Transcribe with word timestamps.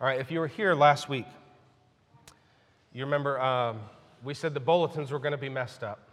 All 0.00 0.06
right, 0.06 0.18
if 0.18 0.30
you 0.30 0.40
were 0.40 0.46
here 0.46 0.74
last 0.74 1.10
week, 1.10 1.26
you 2.94 3.04
remember 3.04 3.38
um, 3.38 3.80
we 4.24 4.32
said 4.32 4.54
the 4.54 4.60
bulletins 4.60 5.10
were 5.10 5.18
going 5.18 5.32
to 5.32 5.38
be 5.38 5.50
messed 5.50 5.82
up. 5.82 6.08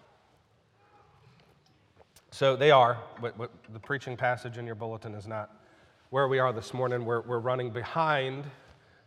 So 2.31 2.57
they 2.57 2.69
are. 2.69 2.97
but, 3.21 3.37
what, 3.37 3.49
the 3.71 3.79
preaching 3.79 4.17
passage 4.17 4.57
in 4.57 4.65
your 4.65 4.75
bulletin 4.75 5.13
is 5.13 5.25
not 5.25 5.55
where 6.09 6.27
we 6.27 6.37
are 6.37 6.51
this 6.51 6.73
morning. 6.73 7.05
We're, 7.05 7.21
we're 7.21 7.39
running 7.39 7.69
behind 7.69 8.43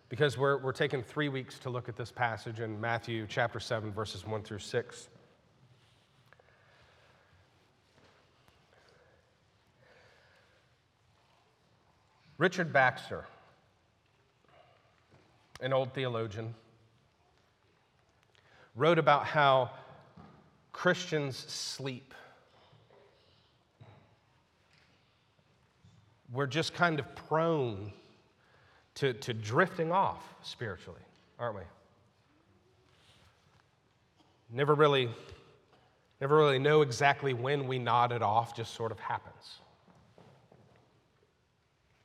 because 0.08 0.38
we're, 0.38 0.56
we're 0.56 0.72
taking 0.72 1.02
three 1.02 1.28
weeks 1.28 1.58
to 1.58 1.68
look 1.68 1.90
at 1.90 1.96
this 1.96 2.10
passage 2.10 2.60
in 2.60 2.80
Matthew 2.80 3.26
chapter 3.28 3.60
7, 3.60 3.92
verses 3.92 4.26
1 4.26 4.42
through 4.44 4.60
6. 4.60 5.08
Richard 12.38 12.72
Baxter, 12.72 13.26
an 15.60 15.72
old 15.72 15.92
theologian, 15.92 16.54
wrote 18.74 18.98
about 18.98 19.26
how 19.26 19.70
Christians 20.72 21.36
sleep. 21.36 22.14
We're 26.32 26.46
just 26.46 26.74
kind 26.74 26.98
of 26.98 27.14
prone 27.14 27.92
to, 28.96 29.12
to 29.14 29.34
drifting 29.34 29.92
off 29.92 30.22
spiritually, 30.42 31.00
aren't 31.38 31.56
we? 31.56 31.62
Never 34.52 34.74
really, 34.74 35.08
never 36.20 36.36
really 36.36 36.58
know 36.58 36.82
exactly 36.82 37.34
when 37.34 37.66
we 37.66 37.78
nod 37.78 38.12
it 38.12 38.22
off, 38.22 38.56
just 38.56 38.74
sort 38.74 38.92
of 38.92 38.98
happens 39.00 39.60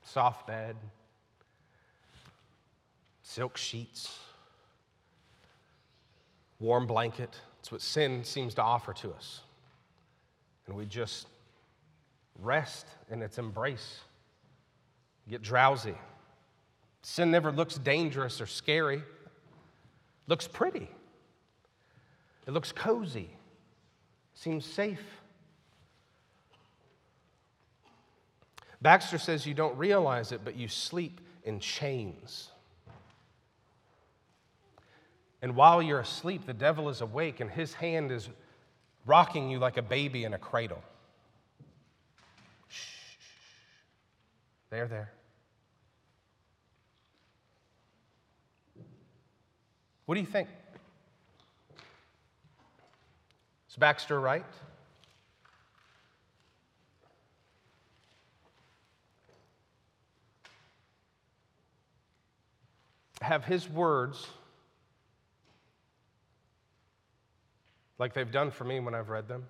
soft 0.06 0.48
bed, 0.48 0.76
silk 3.26 3.58
sheets, 3.58 4.20
warm 6.59 6.86
blanket. 6.86 7.36
It's 7.59 7.72
what 7.72 7.81
sin 7.81 8.23
seems 8.23 8.54
to 8.54 8.62
offer 8.62 8.94
to 8.94 9.12
us. 9.12 9.42
And 10.68 10.76
we 10.76 10.86
just 10.86 11.28
rest 12.40 12.86
in 13.09 13.22
its 13.22 13.38
embrace, 13.38 14.02
get 15.28 15.42
drowsy. 15.42 15.96
Sin 17.02 17.31
never 17.31 17.52
looks 17.52 17.76
dangerous 17.76 18.40
or 18.40 18.46
scary. 18.46 18.98
It 18.98 19.03
looks 20.28 20.48
pretty. 20.48 20.88
It 22.48 22.52
looks 22.52 22.72
cozy. 22.72 23.30
Seems 24.36 24.66
safe. 24.66 25.02
Baxter 28.81 29.18
says 29.18 29.48
you 29.48 29.56
don't 29.56 29.76
realize 29.78 30.31
it, 30.31 30.42
but 30.44 30.56
you 30.56 30.68
sleep 30.68 31.22
in 31.44 31.59
chains. 31.59 32.50
And 35.45 35.55
while 35.55 35.79
you're 35.79 35.99
asleep, 35.99 36.47
the 36.47 36.55
devil 36.55 36.89
is 36.89 37.01
awake 37.01 37.39
and 37.39 37.51
his 37.51 37.71
hand 37.75 38.11
is 38.11 38.29
rocking 39.05 39.47
you 39.47 39.59
like 39.59 39.77
a 39.77 39.83
baby 39.83 40.23
in 40.23 40.33
a 40.33 40.39
cradle. 40.39 40.81
Shh. 42.67 43.13
There, 44.71 44.88
there. 44.88 45.11
What 50.07 50.16
do 50.16 50.21
you 50.21 50.25
think? 50.25 50.49
Is 53.69 53.75
Baxter 53.75 54.19
right? 54.19 54.45
have 63.21 63.45
his 63.45 63.69
words, 63.69 64.27
like 67.97 68.13
they've 68.13 68.31
done 68.31 68.51
for 68.51 68.63
me 68.63 68.79
when 68.79 68.94
I've 68.94 69.09
read 69.09 69.28
them, 69.28 69.45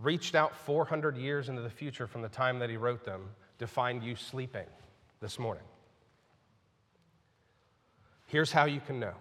reached 0.00 0.34
out 0.34 0.54
400 0.54 1.16
years 1.16 1.48
into 1.48 1.62
the 1.62 1.70
future 1.70 2.06
from 2.06 2.22
the 2.22 2.28
time 2.28 2.58
that 2.58 2.70
he 2.70 2.76
wrote 2.76 3.04
them 3.04 3.30
to 3.58 3.66
find 3.66 4.02
you 4.02 4.16
sleeping 4.16 4.66
this 5.20 5.38
morning. 5.38 5.64
Here's 8.26 8.52
how 8.52 8.66
you 8.66 8.80
can 8.80 9.00
know. 9.00 9.14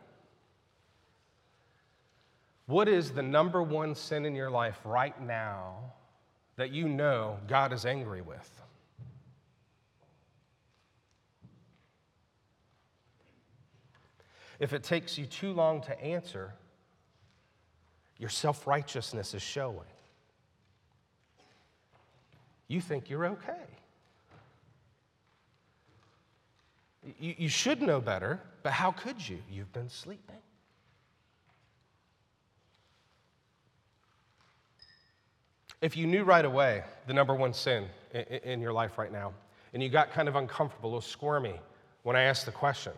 What 2.65 2.87
is 2.87 3.11
the 3.11 3.21
number 3.21 3.61
one 3.61 3.93
sin 3.93 4.25
in 4.25 4.35
your 4.35 4.49
life 4.49 4.79
right 4.83 5.19
now 5.21 5.93
that 6.55 6.71
you 6.71 6.89
know 6.89 7.37
God 7.47 7.71
is 7.71 7.85
angry 7.85 8.21
with? 8.21 8.49
If 14.59 14.73
it 14.73 14.83
takes 14.83 15.17
you 15.17 15.25
too 15.25 15.53
long 15.53 15.81
to 15.81 16.01
answer, 16.01 16.53
your 18.17 18.29
self 18.29 18.65
righteousness 18.67 19.33
is 19.33 19.41
showing. 19.41 19.79
You 22.67 22.81
think 22.81 23.09
you're 23.09 23.27
okay. 23.27 23.65
You, 27.19 27.35
you 27.37 27.49
should 27.49 27.81
know 27.81 28.01
better, 28.01 28.41
but 28.63 28.71
how 28.71 28.91
could 28.91 29.27
you? 29.27 29.37
You've 29.49 29.71
been 29.71 29.89
sleeping. 29.89 30.35
If 35.81 35.95
you 35.95 36.07
knew 36.07 36.23
right 36.23 36.45
away 36.45 36.83
the 37.05 37.13
number 37.13 37.35
one 37.35 37.53
sin 37.53 37.85
in, 38.11 38.21
in 38.21 38.61
your 38.61 38.73
life 38.73 38.97
right 38.97 39.11
now, 39.11 39.33
and 39.73 39.83
you 39.83 39.89
got 39.89 40.11
kind 40.11 40.27
of 40.27 40.35
uncomfortable, 40.35 40.89
little 40.89 41.01
squirmy 41.01 41.59
when 42.01 42.15
I 42.15 42.23
asked 42.23 42.47
the 42.47 42.51
question, 42.51 42.93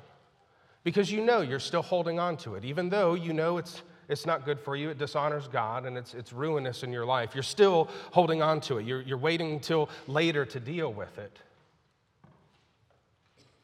because 0.85 1.11
you 1.11 1.21
know 1.21 1.41
you're 1.41 1.59
still 1.59 1.81
holding 1.81 2.17
on 2.17 2.37
to 2.37 2.55
it. 2.55 2.63
Even 2.63 2.87
though 2.87 3.13
you 3.13 3.33
know 3.33 3.57
it's, 3.57 3.81
it's 4.09 4.25
not 4.25 4.45
good 4.45 4.59
for 4.59 4.75
you, 4.75 4.89
it 4.89 4.97
dishonors 4.97 5.47
God, 5.47 5.85
and 5.85 5.97
it's, 5.97 6.13
it's 6.13 6.31
ruinous 6.31 6.83
in 6.83 6.91
your 6.91 7.05
life, 7.05 7.33
you're 7.33 7.43
still 7.43 7.89
holding 8.11 8.41
on 8.41 8.61
to 8.61 8.77
it. 8.77 8.85
You're, 8.85 9.01
you're 9.01 9.17
waiting 9.17 9.51
until 9.51 9.89
later 10.07 10.45
to 10.45 10.59
deal 10.59 10.93
with 10.93 11.17
it. 11.17 11.37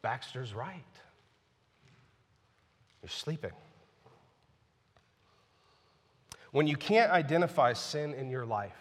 Baxter's 0.01 0.53
right. 0.53 0.83
You're 3.01 3.09
sleeping. 3.09 3.51
When 6.51 6.67
you 6.67 6.75
can't 6.75 7.11
identify 7.11 7.73
sin 7.73 8.13
in 8.13 8.29
your 8.29 8.45
life, 8.45 8.71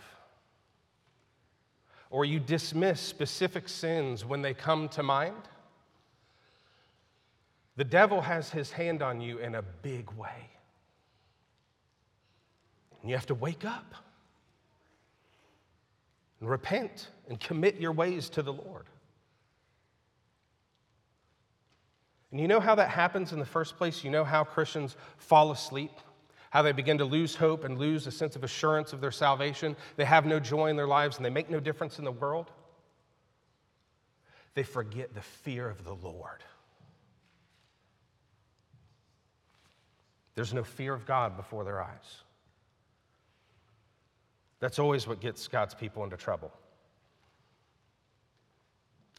or 2.10 2.26
you 2.26 2.38
dismiss 2.38 3.00
specific 3.00 3.68
sins 3.68 4.24
when 4.24 4.42
they 4.42 4.52
come 4.52 4.88
to 4.90 5.02
mind, 5.02 5.48
the 7.76 7.84
devil 7.84 8.20
has 8.20 8.50
his 8.50 8.70
hand 8.70 9.00
on 9.00 9.20
you 9.20 9.38
in 9.38 9.54
a 9.54 9.62
big 9.62 10.10
way. 10.12 10.50
And 13.02 13.10
you 13.10 13.16
have 13.16 13.26
to 13.26 13.34
wake 13.34 13.64
up 13.64 13.94
and 16.40 16.48
repent 16.48 17.08
and 17.28 17.38
commit 17.38 17.80
your 17.80 17.92
ways 17.92 18.28
to 18.30 18.42
the 18.42 18.52
Lord. 18.52 18.86
And 22.30 22.41
you 22.41 22.48
know 22.48 22.60
how 22.60 22.74
that 22.76 22.88
happens 22.88 23.32
in 23.32 23.38
the 23.38 23.44
first 23.44 23.76
place? 23.76 24.02
You 24.02 24.10
know 24.10 24.24
how 24.24 24.42
Christians 24.42 24.96
fall 25.18 25.50
asleep? 25.50 25.92
How 26.50 26.62
they 26.62 26.72
begin 26.72 26.98
to 26.98 27.04
lose 27.04 27.34
hope 27.34 27.64
and 27.64 27.78
lose 27.78 28.06
a 28.06 28.10
sense 28.10 28.36
of 28.36 28.44
assurance 28.44 28.92
of 28.92 29.00
their 29.00 29.10
salvation? 29.10 29.76
They 29.96 30.04
have 30.04 30.24
no 30.24 30.41
joy 30.41 30.68
in 30.68 30.76
their 30.76 30.86
lives 30.86 31.16
and 31.16 31.24
they 31.24 31.30
make 31.30 31.50
no 31.50 31.60
difference 31.60 31.98
in 31.98 32.04
the 32.04 32.12
world? 32.12 32.50
They 34.54 34.62
forget 34.62 35.14
the 35.14 35.20
fear 35.22 35.68
of 35.68 35.84
the 35.84 35.94
Lord. 35.94 36.42
There's 40.34 40.54
no 40.54 40.64
fear 40.64 40.94
of 40.94 41.06
God 41.06 41.36
before 41.36 41.64
their 41.64 41.82
eyes. 41.82 42.22
That's 44.62 44.78
always 44.78 45.08
what 45.08 45.18
gets 45.18 45.48
God's 45.48 45.74
people 45.74 46.04
into 46.04 46.16
trouble. 46.16 46.52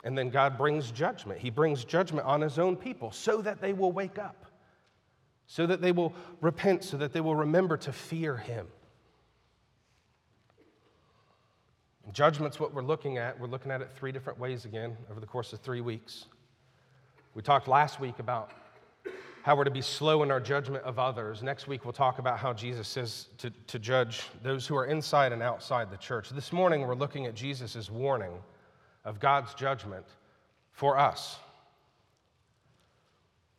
And 0.06 0.18
then 0.18 0.30
God 0.30 0.58
brings 0.58 0.90
judgment. 0.90 1.42
He 1.42 1.50
brings 1.50 1.84
judgment 1.84 2.26
on 2.26 2.40
his 2.40 2.58
own 2.58 2.78
people 2.78 3.12
so 3.12 3.42
that 3.42 3.60
they 3.60 3.74
will 3.74 3.92
wake 3.92 4.18
up, 4.18 4.46
so 5.46 5.66
that 5.66 5.82
they 5.82 5.92
will 5.92 6.14
repent, 6.40 6.86
so 6.86 6.96
that 6.96 7.12
they 7.12 7.20
will 7.20 7.36
remember 7.36 7.76
to 7.76 7.92
fear 7.92 8.38
him. 8.38 8.68
Judgment's 12.14 12.58
what 12.58 12.74
we're 12.74 12.82
looking 12.82 13.18
at. 13.18 13.38
We're 13.38 13.48
looking 13.48 13.72
at 13.72 13.82
it 13.82 13.90
three 13.98 14.14
different 14.14 14.40
ways 14.40 14.64
again 14.64 14.96
over 15.12 15.20
the 15.20 15.28
course 15.28 15.52
of 15.52 15.60
three 15.60 15.82
weeks. 15.82 16.24
We 17.34 17.42
talked 17.42 17.68
last 17.68 18.00
week 18.00 18.20
about 18.20 18.54
how 19.44 19.58
we're 19.58 19.66
to 19.66 19.72
be 19.72 19.82
slow 19.82 20.24
in 20.24 20.32
our 20.32 20.40
judgment 20.40 20.86
of 20.86 20.98
others. 20.98 21.44
Next 21.44 21.68
week, 21.68 21.84
we'll 21.84 21.92
talk 21.92 22.18
about 22.18 22.40
how 22.40 22.54
Jesus 22.54 22.88
says 22.88 23.28
to, 23.40 23.52
to 23.68 23.78
judge 23.78 24.24
those 24.42 24.66
who 24.66 24.76
are 24.78 24.86
inside 24.86 25.34
and 25.34 25.44
outside 25.44 25.92
the 25.92 25.98
church. 25.98 26.30
This 26.30 26.54
morning, 26.54 26.88
we're 26.88 26.96
looking 26.96 27.26
at 27.26 27.36
Jesus' 27.36 27.92
warning 27.92 28.32
of 29.04 29.20
God's 29.20 29.54
judgment 29.54 30.06
for 30.72 30.98
us. 30.98 31.36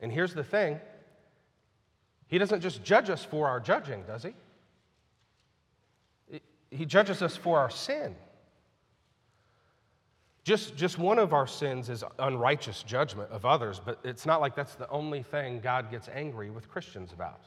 And 0.00 0.10
here's 0.10 0.32
the 0.32 0.42
thing 0.42 0.80
He 2.28 2.38
doesn't 2.38 2.62
just 2.62 2.82
judge 2.82 3.10
us 3.10 3.22
for 3.22 3.46
our 3.46 3.60
judging, 3.60 4.04
does 4.04 4.22
He? 4.22 4.34
He 6.70 6.86
judges 6.86 7.20
us 7.20 7.36
for 7.36 7.58
our 7.58 7.68
sin. 7.68 8.16
Just, 10.44 10.76
just 10.76 10.98
one 10.98 11.18
of 11.18 11.32
our 11.32 11.46
sins 11.46 11.88
is 11.88 12.04
unrighteous 12.18 12.82
judgment 12.82 13.30
of 13.30 13.46
others, 13.46 13.80
but 13.82 13.98
it's 14.04 14.26
not 14.26 14.42
like 14.42 14.54
that's 14.54 14.74
the 14.74 14.88
only 14.90 15.22
thing 15.22 15.58
God 15.58 15.90
gets 15.90 16.08
angry 16.08 16.50
with 16.50 16.68
Christians 16.68 17.12
about. 17.12 17.40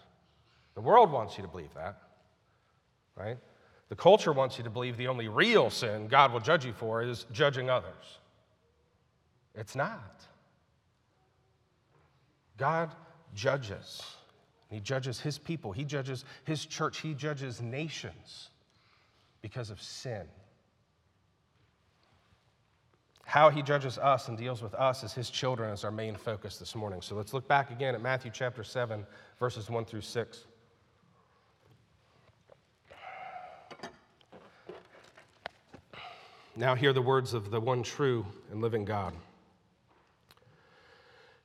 The 0.74 0.82
world 0.82 1.12
wants 1.12 1.38
you 1.38 1.44
to 1.44 1.48
believe 1.48 1.74
that, 1.76 2.02
right? 3.16 3.38
The 3.90 3.96
culture 3.96 4.34
wants 4.34 4.58
you 4.58 4.64
to 4.64 4.72
believe 4.72 4.98
the 4.98 5.08
only 5.08 5.28
real 5.28 5.70
sin 5.70 6.08
God 6.08 6.34
will 6.34 6.40
judge 6.40 6.66
you 6.66 6.74
for 6.74 7.04
is 7.04 7.28
judging 7.32 7.70
others. 7.70 8.20
It's 9.54 9.76
not. 9.76 10.22
God 12.58 12.92
judges. 13.36 14.02
He 14.70 14.80
judges 14.80 15.20
his 15.20 15.38
people, 15.38 15.72
he 15.72 15.86
judges 15.86 16.26
his 16.46 16.66
church, 16.66 17.00
he 17.00 17.14
judges 17.14 17.62
nations 17.62 18.50
because 19.42 19.70
of 19.70 19.82
sin. 19.82 20.24
How 23.28 23.50
he 23.50 23.62
judges 23.62 23.98
us 23.98 24.30
and 24.30 24.38
deals 24.38 24.62
with 24.62 24.74
us 24.76 25.04
as 25.04 25.12
his 25.12 25.30
children 25.30 25.74
is 25.74 25.84
our 25.84 25.92
main 25.92 26.16
focus 26.16 26.56
this 26.56 26.74
morning. 26.76 27.02
So 27.02 27.14
let's 27.14 27.34
look 27.34 27.46
back 27.46 27.72
again 27.72 27.94
at 27.94 28.02
Matthew 28.02 28.32
chapter 28.34 28.64
7, 28.64 29.06
verses 29.38 29.70
1 29.70 29.84
through 29.84 30.00
6. 30.00 30.46
Now, 36.56 36.74
hear 36.74 36.94
the 36.94 37.02
words 37.02 37.34
of 37.34 37.52
the 37.52 37.60
one 37.60 37.84
true 37.84 38.26
and 38.50 38.62
living 38.62 38.86
God. 38.86 39.14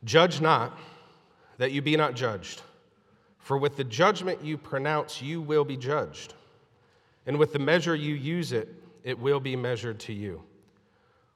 Judge 0.04 0.40
not, 0.40 0.78
that 1.58 1.72
you 1.72 1.82
be 1.82 1.96
not 1.96 2.14
judged. 2.14 2.62
For 3.40 3.58
with 3.58 3.76
the 3.76 3.82
judgment 3.82 4.44
you 4.44 4.56
pronounce, 4.56 5.20
you 5.20 5.40
will 5.40 5.64
be 5.64 5.76
judged. 5.76 6.34
And 7.26 7.40
with 7.40 7.52
the 7.52 7.58
measure 7.58 7.96
you 7.96 8.14
use 8.14 8.52
it, 8.52 8.72
it 9.02 9.18
will 9.18 9.40
be 9.40 9.56
measured 9.56 9.98
to 9.98 10.12
you. 10.12 10.44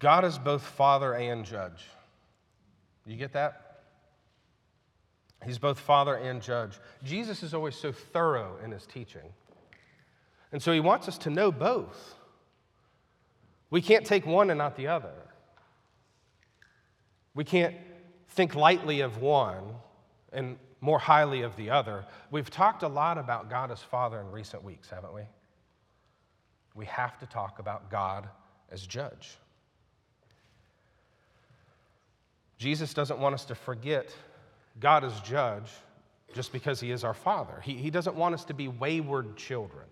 God 0.00 0.24
is 0.24 0.38
both 0.38 0.62
father 0.62 1.14
and 1.14 1.44
judge. 1.44 1.84
You 3.06 3.16
get 3.16 3.32
that? 3.34 3.82
He's 5.44 5.58
both 5.58 5.78
father 5.78 6.16
and 6.16 6.42
judge. 6.42 6.78
Jesus 7.04 7.42
is 7.42 7.54
always 7.54 7.74
so 7.76 7.92
thorough 7.92 8.58
in 8.64 8.70
his 8.72 8.86
teaching. 8.86 9.32
And 10.52 10.62
so 10.62 10.72
he 10.72 10.80
wants 10.80 11.06
us 11.06 11.16
to 11.18 11.30
know 11.30 11.52
both. 11.52 12.14
We 13.70 13.80
can't 13.80 14.04
take 14.04 14.26
one 14.26 14.50
and 14.50 14.58
not 14.58 14.76
the 14.76 14.88
other. 14.88 15.14
We 17.34 17.44
can't 17.44 17.76
think 18.30 18.54
lightly 18.54 19.00
of 19.00 19.18
one 19.18 19.62
and 20.32 20.58
more 20.80 20.98
highly 20.98 21.42
of 21.42 21.56
the 21.56 21.70
other. 21.70 22.04
We've 22.30 22.50
talked 22.50 22.82
a 22.82 22.88
lot 22.88 23.18
about 23.18 23.48
God 23.48 23.70
as 23.70 23.80
Father 23.80 24.20
in 24.20 24.30
recent 24.30 24.64
weeks, 24.64 24.88
haven't 24.90 25.14
we? 25.14 25.22
We 26.74 26.86
have 26.86 27.18
to 27.18 27.26
talk 27.26 27.58
about 27.58 27.90
God 27.90 28.28
as 28.70 28.86
judge. 28.86 29.36
Jesus 32.60 32.92
doesn't 32.92 33.18
want 33.18 33.34
us 33.34 33.46
to 33.46 33.54
forget 33.54 34.14
God 34.78 35.02
as 35.02 35.18
judge 35.22 35.70
just 36.34 36.52
because 36.52 36.78
he 36.78 36.90
is 36.90 37.04
our 37.04 37.14
Father. 37.14 37.58
He, 37.64 37.72
he 37.72 37.90
doesn't 37.90 38.14
want 38.14 38.34
us 38.34 38.44
to 38.44 38.54
be 38.54 38.68
wayward 38.68 39.34
children. 39.38 39.86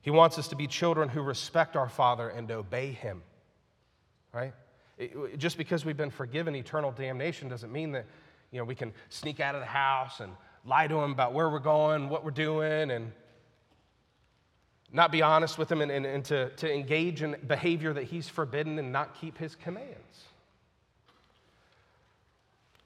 He 0.00 0.10
wants 0.10 0.38
us 0.38 0.48
to 0.48 0.56
be 0.56 0.66
children 0.66 1.10
who 1.10 1.20
respect 1.20 1.76
our 1.76 1.90
Father 1.90 2.30
and 2.30 2.50
obey 2.50 2.92
Him, 2.92 3.20
right? 4.32 4.54
It, 4.96 5.36
just 5.36 5.58
because 5.58 5.84
we've 5.84 5.98
been 5.98 6.10
forgiven 6.10 6.56
eternal 6.56 6.90
damnation 6.90 7.50
doesn't 7.50 7.70
mean 7.70 7.92
that 7.92 8.06
you 8.50 8.56
know, 8.56 8.64
we 8.64 8.74
can 8.74 8.94
sneak 9.10 9.40
out 9.40 9.54
of 9.54 9.60
the 9.60 9.66
house 9.66 10.20
and 10.20 10.32
lie 10.64 10.86
to 10.86 10.98
Him 10.98 11.12
about 11.12 11.34
where 11.34 11.50
we're 11.50 11.58
going, 11.58 12.08
what 12.08 12.24
we're 12.24 12.30
doing, 12.30 12.90
and 12.92 13.12
not 14.90 15.12
be 15.12 15.20
honest 15.20 15.58
with 15.58 15.70
Him 15.70 15.82
and, 15.82 15.90
and, 15.90 16.06
and 16.06 16.24
to, 16.24 16.48
to 16.48 16.72
engage 16.72 17.22
in 17.22 17.36
behavior 17.46 17.92
that 17.92 18.04
He's 18.04 18.26
forbidden 18.26 18.78
and 18.78 18.90
not 18.90 19.20
keep 19.20 19.36
His 19.36 19.54
commands. 19.54 20.27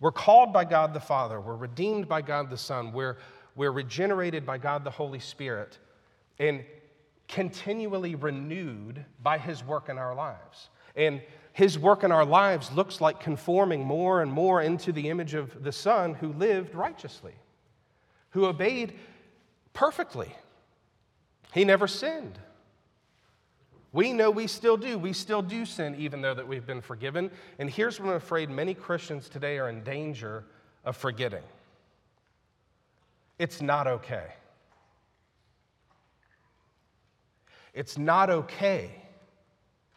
We're 0.02 0.12
called 0.12 0.52
by 0.52 0.66
God 0.66 0.92
the 0.92 1.00
Father, 1.00 1.40
we're 1.40 1.56
redeemed 1.56 2.08
by 2.08 2.20
God 2.20 2.50
the 2.50 2.58
Son, 2.58 2.92
we're, 2.92 3.16
we're 3.56 3.72
regenerated 3.72 4.44
by 4.44 4.58
God 4.58 4.84
the 4.84 4.90
Holy 4.90 5.20
Spirit. 5.20 5.78
And 6.38 6.64
continually 7.28 8.14
renewed 8.14 9.04
by 9.22 9.38
His 9.38 9.64
work 9.64 9.88
in 9.88 9.96
our 9.96 10.14
lives. 10.14 10.68
And 10.94 11.22
His 11.54 11.78
work 11.78 12.04
in 12.04 12.12
our 12.12 12.26
lives 12.26 12.70
looks 12.72 13.00
like 13.00 13.20
conforming 13.20 13.84
more 13.84 14.20
and 14.20 14.30
more 14.30 14.60
into 14.60 14.92
the 14.92 15.08
image 15.08 15.32
of 15.32 15.64
the 15.64 15.72
Son 15.72 16.14
who 16.14 16.32
lived 16.34 16.74
righteously, 16.74 17.34
who 18.30 18.44
obeyed 18.44 18.98
perfectly. 19.72 20.34
He 21.54 21.64
never 21.64 21.86
sinned. 21.86 22.38
We 23.92 24.12
know 24.12 24.30
we 24.30 24.46
still 24.46 24.76
do. 24.76 24.98
We 24.98 25.12
still 25.12 25.42
do 25.42 25.66
sin, 25.66 25.94
even 25.98 26.22
though 26.22 26.34
that 26.34 26.48
we've 26.48 26.66
been 26.66 26.80
forgiven. 26.80 27.30
And 27.58 27.68
here's 27.68 28.00
what 28.00 28.08
I'm 28.08 28.16
afraid 28.16 28.48
many 28.48 28.72
Christians 28.74 29.28
today 29.28 29.58
are 29.58 29.68
in 29.68 29.84
danger 29.84 30.44
of 30.84 30.96
forgetting. 30.96 31.42
It's 33.38 33.60
not 33.60 33.86
okay. 33.86 34.32
It's 37.74 37.98
not 37.98 38.30
okay 38.30 38.90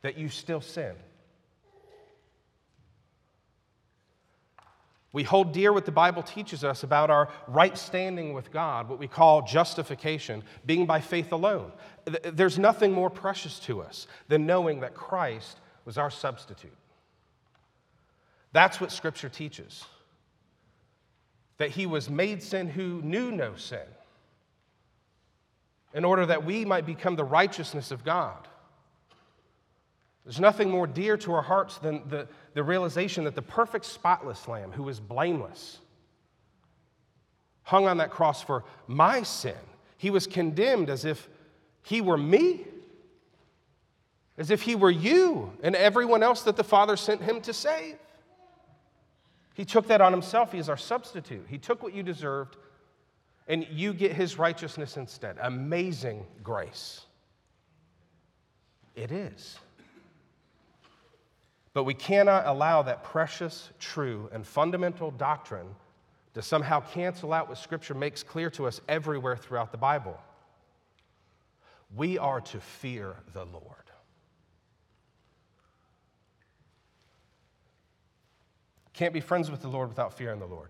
that 0.02 0.18
you 0.18 0.30
still 0.30 0.62
sin. 0.62 0.96
We 5.16 5.24
hold 5.24 5.54
dear 5.54 5.72
what 5.72 5.86
the 5.86 5.94
Bible 5.94 6.24
teaches 6.24 6.66
us 6.66 6.84
about 6.84 7.10
our 7.10 7.30
right 7.48 7.78
standing 7.78 8.34
with 8.34 8.52
God, 8.52 8.90
what 8.90 9.00
we 9.00 9.08
call 9.08 9.44
justification, 9.44 10.44
being 10.66 10.86
by 10.86 11.00
faith 11.00 11.32
alone. 11.32 11.72
There's 12.34 12.60
nothing 12.60 12.92
more 12.92 13.10
precious 13.10 13.58
to 13.60 13.82
us 13.82 14.08
than 14.28 14.46
knowing 14.46 14.82
that 14.82 14.94
Christ 14.94 15.62
was 15.86 15.98
our 15.98 16.12
substitute. 16.12 16.75
That's 18.51 18.82
what 18.82 18.92
Scripture 18.92 19.30
teaches. 19.30 19.86
That 21.60 21.70
he 21.70 21.86
was 21.86 22.10
made 22.10 22.44
sin 22.44 22.68
who 22.68 23.01
knew 23.01 23.32
no 23.32 23.56
sin 23.56 23.88
in 25.94 26.04
order 26.04 26.25
that 26.25 26.44
we 26.44 26.66
might 26.66 26.86
become 26.86 27.16
the 27.16 27.24
righteousness 27.24 27.89
of 27.89 28.04
God. 28.04 28.50
There's 30.25 30.39
nothing 30.39 30.72
more 30.72 30.88
dear 30.88 31.17
to 31.17 31.34
our 31.34 31.44
hearts 31.44 31.77
than 31.77 32.01
the, 32.10 32.27
the 32.55 32.63
realization 32.63 33.25
that 33.25 33.36
the 33.36 33.44
perfect, 33.44 33.86
spotless 33.86 34.48
Lamb, 34.48 34.72
who 34.72 34.89
is 34.89 35.00
blameless, 35.00 35.77
hung 37.62 37.88
on 37.88 37.98
that 37.98 38.10
cross 38.10 38.44
for 38.44 38.63
my 38.88 39.22
sin. 39.22 39.55
He 39.98 40.10
was 40.10 40.25
condemned 40.25 40.89
as 40.89 41.05
if 41.05 41.29
he 41.84 42.01
were 42.01 42.17
me, 42.17 42.65
as 44.38 44.50
if 44.50 44.63
he 44.63 44.75
were 44.75 44.91
you 44.91 45.53
and 45.62 45.75
everyone 45.75 46.24
else 46.24 46.41
that 46.41 46.55
the 46.55 46.63
Father 46.63 46.98
sent 46.98 47.22
him 47.22 47.39
to 47.41 47.53
save. 47.53 47.96
He 49.53 49.63
took 49.63 49.88
that 49.88 50.01
on 50.01 50.12
himself. 50.12 50.51
He 50.51 50.58
is 50.58 50.70
our 50.70 50.77
substitute. 50.77 51.46
He 51.48 51.60
took 51.60 51.82
what 51.84 51.94
you 51.94 52.03
deserved 52.03 52.58
and 53.48 53.65
you 53.70 53.94
get 53.94 54.12
his 54.12 54.39
righteousness 54.39 54.98
instead. 54.98 55.38
Amazing 55.39 56.25
grace. 56.44 57.01
It 58.96 59.12
is. 59.12 59.60
But 61.75 61.84
we 61.84 61.94
cannot 61.94 62.48
allow 62.48 62.84
that 62.84 63.03
precious, 63.03 63.70
true, 63.79 64.29
and 64.32 64.48
fundamental 64.48 65.12
doctrine 65.12 65.67
to 66.34 66.41
somehow 66.41 66.79
cancel 66.79 67.34
out 67.34 67.50
what 67.50 67.58
Scripture 67.58 67.94
makes 67.94 68.24
clear 68.24 68.50
to 68.51 68.65
us 68.65 68.79
everywhere 68.88 69.36
throughout 69.36 69.74
the 69.74 69.77
Bible. 69.77 70.17
We 71.94 72.17
are 72.17 72.39
to 72.39 72.62
fear 72.62 73.17
the 73.34 73.44
Lord. 73.44 73.91
Can't 78.94 79.13
be 79.13 79.20
friends 79.20 79.51
with 79.51 79.62
the 79.62 79.67
Lord 79.67 79.89
without 79.89 80.17
fearing 80.17 80.39
the 80.39 80.46
Lord. 80.46 80.70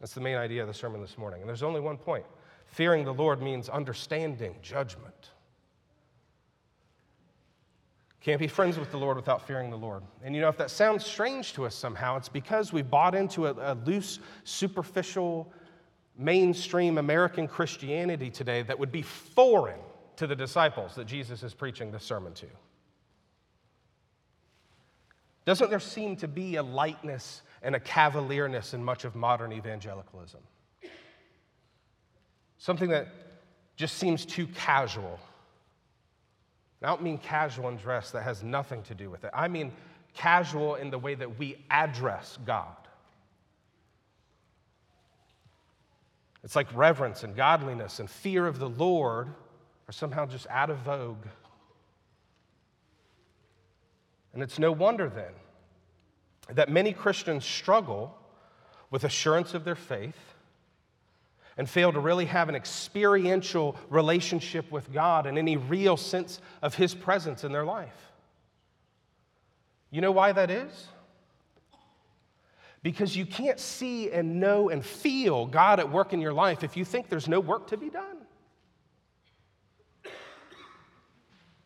That's 0.00 0.12
the 0.12 0.20
main 0.20 0.36
idea 0.36 0.60
of 0.60 0.68
the 0.68 0.74
sermon 0.74 1.00
this 1.00 1.16
morning. 1.16 1.40
And 1.40 1.48
there's 1.48 1.62
only 1.62 1.80
one 1.80 1.96
point 1.96 2.26
fearing 2.66 3.06
the 3.06 3.14
Lord 3.14 3.40
means 3.40 3.70
understanding 3.70 4.56
judgment. 4.60 5.30
Can't 8.28 8.38
be 8.38 8.46
friends 8.46 8.78
with 8.78 8.90
the 8.90 8.98
Lord 8.98 9.16
without 9.16 9.46
fearing 9.46 9.70
the 9.70 9.78
Lord. 9.78 10.02
And 10.22 10.34
you 10.34 10.42
know, 10.42 10.50
if 10.50 10.58
that 10.58 10.70
sounds 10.70 11.02
strange 11.02 11.54
to 11.54 11.64
us 11.64 11.74
somehow, 11.74 12.18
it's 12.18 12.28
because 12.28 12.74
we've 12.74 12.90
bought 12.90 13.14
into 13.14 13.46
a, 13.46 13.72
a 13.72 13.74
loose, 13.86 14.18
superficial, 14.44 15.50
mainstream 16.14 16.98
American 16.98 17.48
Christianity 17.48 18.28
today 18.28 18.60
that 18.64 18.78
would 18.78 18.92
be 18.92 19.00
foreign 19.00 19.80
to 20.16 20.26
the 20.26 20.36
disciples 20.36 20.94
that 20.96 21.06
Jesus 21.06 21.42
is 21.42 21.54
preaching 21.54 21.90
this 21.90 22.04
sermon 22.04 22.34
to? 22.34 22.44
Doesn't 25.46 25.70
there 25.70 25.80
seem 25.80 26.14
to 26.16 26.28
be 26.28 26.56
a 26.56 26.62
lightness 26.62 27.40
and 27.62 27.74
a 27.74 27.80
cavalierness 27.80 28.74
in 28.74 28.84
much 28.84 29.06
of 29.06 29.16
modern 29.16 29.54
evangelicalism? 29.54 30.40
Something 32.58 32.90
that 32.90 33.08
just 33.76 33.96
seems 33.96 34.26
too 34.26 34.46
casual. 34.48 35.18
I 36.82 36.86
don't 36.86 37.02
mean 37.02 37.18
casual 37.18 37.68
in 37.68 37.76
dress 37.76 38.12
that 38.12 38.22
has 38.22 38.42
nothing 38.42 38.82
to 38.84 38.94
do 38.94 39.10
with 39.10 39.24
it. 39.24 39.30
I 39.34 39.48
mean 39.48 39.72
casual 40.14 40.76
in 40.76 40.90
the 40.90 40.98
way 40.98 41.14
that 41.14 41.38
we 41.38 41.56
address 41.70 42.38
God. 42.46 42.76
It's 46.44 46.54
like 46.54 46.68
reverence 46.74 47.24
and 47.24 47.34
godliness 47.34 47.98
and 47.98 48.08
fear 48.08 48.46
of 48.46 48.58
the 48.58 48.68
Lord 48.68 49.28
are 49.88 49.92
somehow 49.92 50.26
just 50.26 50.46
out 50.48 50.70
of 50.70 50.78
vogue. 50.78 51.26
And 54.32 54.42
it's 54.42 54.58
no 54.58 54.70
wonder 54.70 55.08
then 55.08 55.32
that 56.54 56.68
many 56.68 56.92
Christians 56.92 57.44
struggle 57.44 58.16
with 58.90 59.04
assurance 59.04 59.52
of 59.52 59.64
their 59.64 59.74
faith 59.74 60.34
and 61.58 61.68
fail 61.68 61.92
to 61.92 61.98
really 61.98 62.24
have 62.26 62.48
an 62.48 62.54
experiential 62.54 63.76
relationship 63.90 64.70
with 64.70 64.92
God 64.92 65.26
and 65.26 65.36
any 65.36 65.56
real 65.56 65.96
sense 65.96 66.40
of 66.62 66.76
His 66.76 66.94
presence 66.94 67.42
in 67.42 67.50
their 67.50 67.64
life. 67.64 68.12
You 69.90 70.00
know 70.00 70.12
why 70.12 70.30
that 70.32 70.50
is? 70.50 70.86
Because 72.82 73.16
you 73.16 73.26
can't 73.26 73.58
see 73.58 74.10
and 74.12 74.38
know 74.38 74.68
and 74.68 74.86
feel 74.86 75.46
God 75.46 75.80
at 75.80 75.90
work 75.90 76.12
in 76.12 76.20
your 76.20 76.32
life 76.32 76.62
if 76.62 76.76
you 76.76 76.84
think 76.84 77.08
there's 77.08 77.28
no 77.28 77.40
work 77.40 77.66
to 77.68 77.76
be 77.76 77.90
done. 77.90 78.18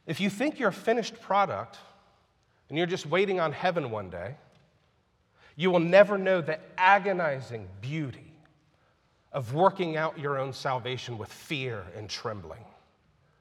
If 0.06 0.20
you 0.20 0.30
think 0.30 0.58
you're 0.58 0.70
a 0.70 0.72
finished 0.72 1.20
product 1.20 1.76
and 2.70 2.78
you're 2.78 2.86
just 2.86 3.04
waiting 3.04 3.40
on 3.40 3.52
heaven 3.52 3.90
one 3.90 4.08
day, 4.08 4.36
you 5.54 5.70
will 5.70 5.80
never 5.80 6.16
know 6.16 6.40
the 6.40 6.58
agonizing 6.78 7.68
beauty 7.82 8.31
of 9.32 9.54
working 9.54 9.96
out 9.96 10.18
your 10.18 10.38
own 10.38 10.52
salvation 10.52 11.18
with 11.18 11.32
fear 11.32 11.84
and 11.96 12.08
trembling. 12.08 12.64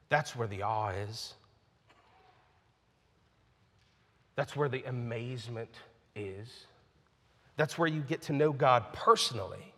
That's 0.10 0.36
where 0.36 0.48
the 0.48 0.64
awe 0.64 0.90
is. 0.90 1.34
That's 4.36 4.56
where 4.56 4.70
the 4.70 4.84
amazement 4.84 5.70
is. 6.16 6.66
That's 7.58 7.78
where 7.78 7.88
you 7.88 8.02
get 8.02 8.24
to 8.24 8.34
know 8.34 8.52
God 8.52 8.94
personally. 8.94 9.74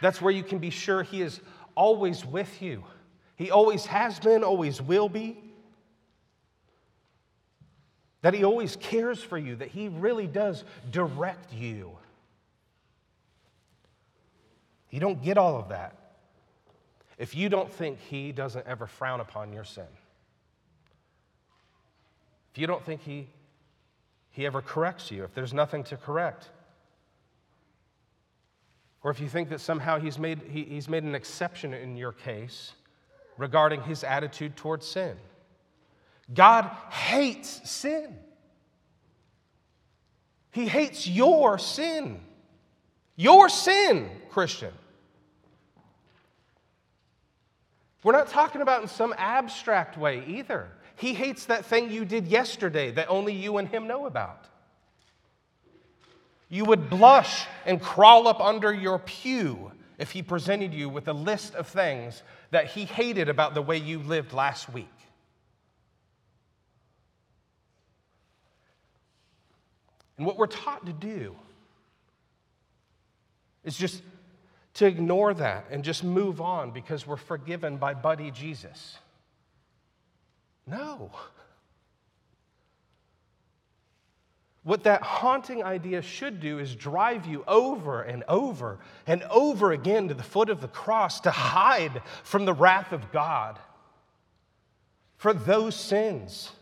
That's 0.00 0.20
where 0.20 0.32
you 0.32 0.42
can 0.42 0.58
be 0.58 0.70
sure 0.70 1.02
He 1.02 1.22
is 1.22 1.40
always 1.74 2.24
with 2.24 2.60
you. 2.60 2.84
He 3.36 3.50
always 3.50 3.86
has 3.86 4.18
been, 4.20 4.44
always 4.44 4.80
will 4.80 5.08
be 5.08 5.38
that 8.22 8.34
He 8.34 8.44
always 8.44 8.76
cares 8.76 9.22
for 9.22 9.36
you, 9.36 9.56
that 9.56 9.68
He 9.68 9.88
really 9.88 10.26
does 10.26 10.64
direct 10.90 11.52
you. 11.52 11.90
You 14.92 15.00
don't 15.00 15.20
get 15.20 15.36
all 15.36 15.56
of 15.56 15.70
that 15.70 15.96
if 17.18 17.34
you 17.34 17.48
don't 17.48 17.70
think 17.70 17.98
He 17.98 18.30
doesn't 18.30 18.66
ever 18.66 18.86
frown 18.86 19.18
upon 19.20 19.52
your 19.52 19.64
sin. 19.64 19.86
If 22.52 22.58
you 22.58 22.68
don't 22.68 22.84
think 22.84 23.00
He, 23.00 23.26
he 24.30 24.46
ever 24.46 24.62
corrects 24.62 25.10
you, 25.10 25.24
if 25.24 25.34
there's 25.34 25.52
nothing 25.52 25.84
to 25.84 25.96
correct, 25.96 26.48
or 29.02 29.10
if 29.10 29.20
you 29.20 29.28
think 29.28 29.48
that 29.50 29.60
somehow 29.60 29.98
he's 29.98 30.18
made, 30.18 30.40
he, 30.48 30.62
he's 30.64 30.88
made 30.88 31.02
an 31.02 31.14
exception 31.14 31.74
in 31.74 31.96
your 31.96 32.12
case 32.12 32.72
regarding 33.36 33.82
his 33.82 34.04
attitude 34.04 34.56
towards 34.56 34.86
sin. 34.86 35.16
God 36.32 36.64
hates 36.90 37.68
sin. 37.68 38.16
He 40.52 40.66
hates 40.66 41.06
your 41.06 41.58
sin. 41.58 42.20
Your 43.16 43.48
sin, 43.48 44.08
Christian. 44.30 44.72
We're 48.02 48.12
not 48.12 48.28
talking 48.28 48.60
about 48.62 48.82
in 48.82 48.88
some 48.88 49.14
abstract 49.16 49.96
way 49.96 50.24
either. 50.26 50.68
He 50.96 51.14
hates 51.14 51.46
that 51.46 51.64
thing 51.64 51.90
you 51.90 52.04
did 52.04 52.26
yesterday 52.26 52.90
that 52.92 53.08
only 53.08 53.32
you 53.32 53.58
and 53.58 53.68
him 53.68 53.86
know 53.86 54.06
about. 54.06 54.46
You 56.48 56.64
would 56.66 56.90
blush 56.90 57.46
and 57.64 57.80
crawl 57.80 58.28
up 58.28 58.40
under 58.40 58.72
your 58.72 58.98
pew 58.98 59.72
if 59.98 60.10
he 60.10 60.22
presented 60.22 60.74
you 60.74 60.88
with 60.88 61.08
a 61.08 61.12
list 61.12 61.54
of 61.54 61.68
things 61.68 62.22
that 62.50 62.66
he 62.66 62.84
hated 62.84 63.28
about 63.28 63.54
the 63.54 63.62
way 63.62 63.76
you 63.76 64.00
lived 64.00 64.32
last 64.32 64.72
week. 64.72 64.88
And 70.18 70.26
what 70.26 70.36
we're 70.36 70.46
taught 70.46 70.84
to 70.86 70.92
do 70.92 71.34
is 73.64 73.76
just 73.76 74.02
to 74.74 74.86
ignore 74.86 75.34
that 75.34 75.66
and 75.70 75.84
just 75.84 76.02
move 76.02 76.40
on 76.40 76.70
because 76.70 77.06
we're 77.06 77.16
forgiven 77.16 77.76
by 77.76 77.94
Buddy 77.94 78.30
Jesus. 78.30 78.98
No. 80.66 81.10
What 84.64 84.84
that 84.84 85.02
haunting 85.02 85.62
idea 85.64 86.02
should 86.02 86.40
do 86.40 86.58
is 86.58 86.74
drive 86.74 87.26
you 87.26 87.44
over 87.48 88.02
and 88.02 88.22
over 88.28 88.78
and 89.06 89.24
over 89.24 89.72
again 89.72 90.08
to 90.08 90.14
the 90.14 90.22
foot 90.22 90.48
of 90.48 90.60
the 90.60 90.68
cross 90.68 91.20
to 91.20 91.30
hide 91.30 92.00
from 92.22 92.44
the 92.44 92.54
wrath 92.54 92.92
of 92.92 93.10
God 93.12 93.58
for 95.16 95.32
those 95.32 95.74
sins. 95.74 96.52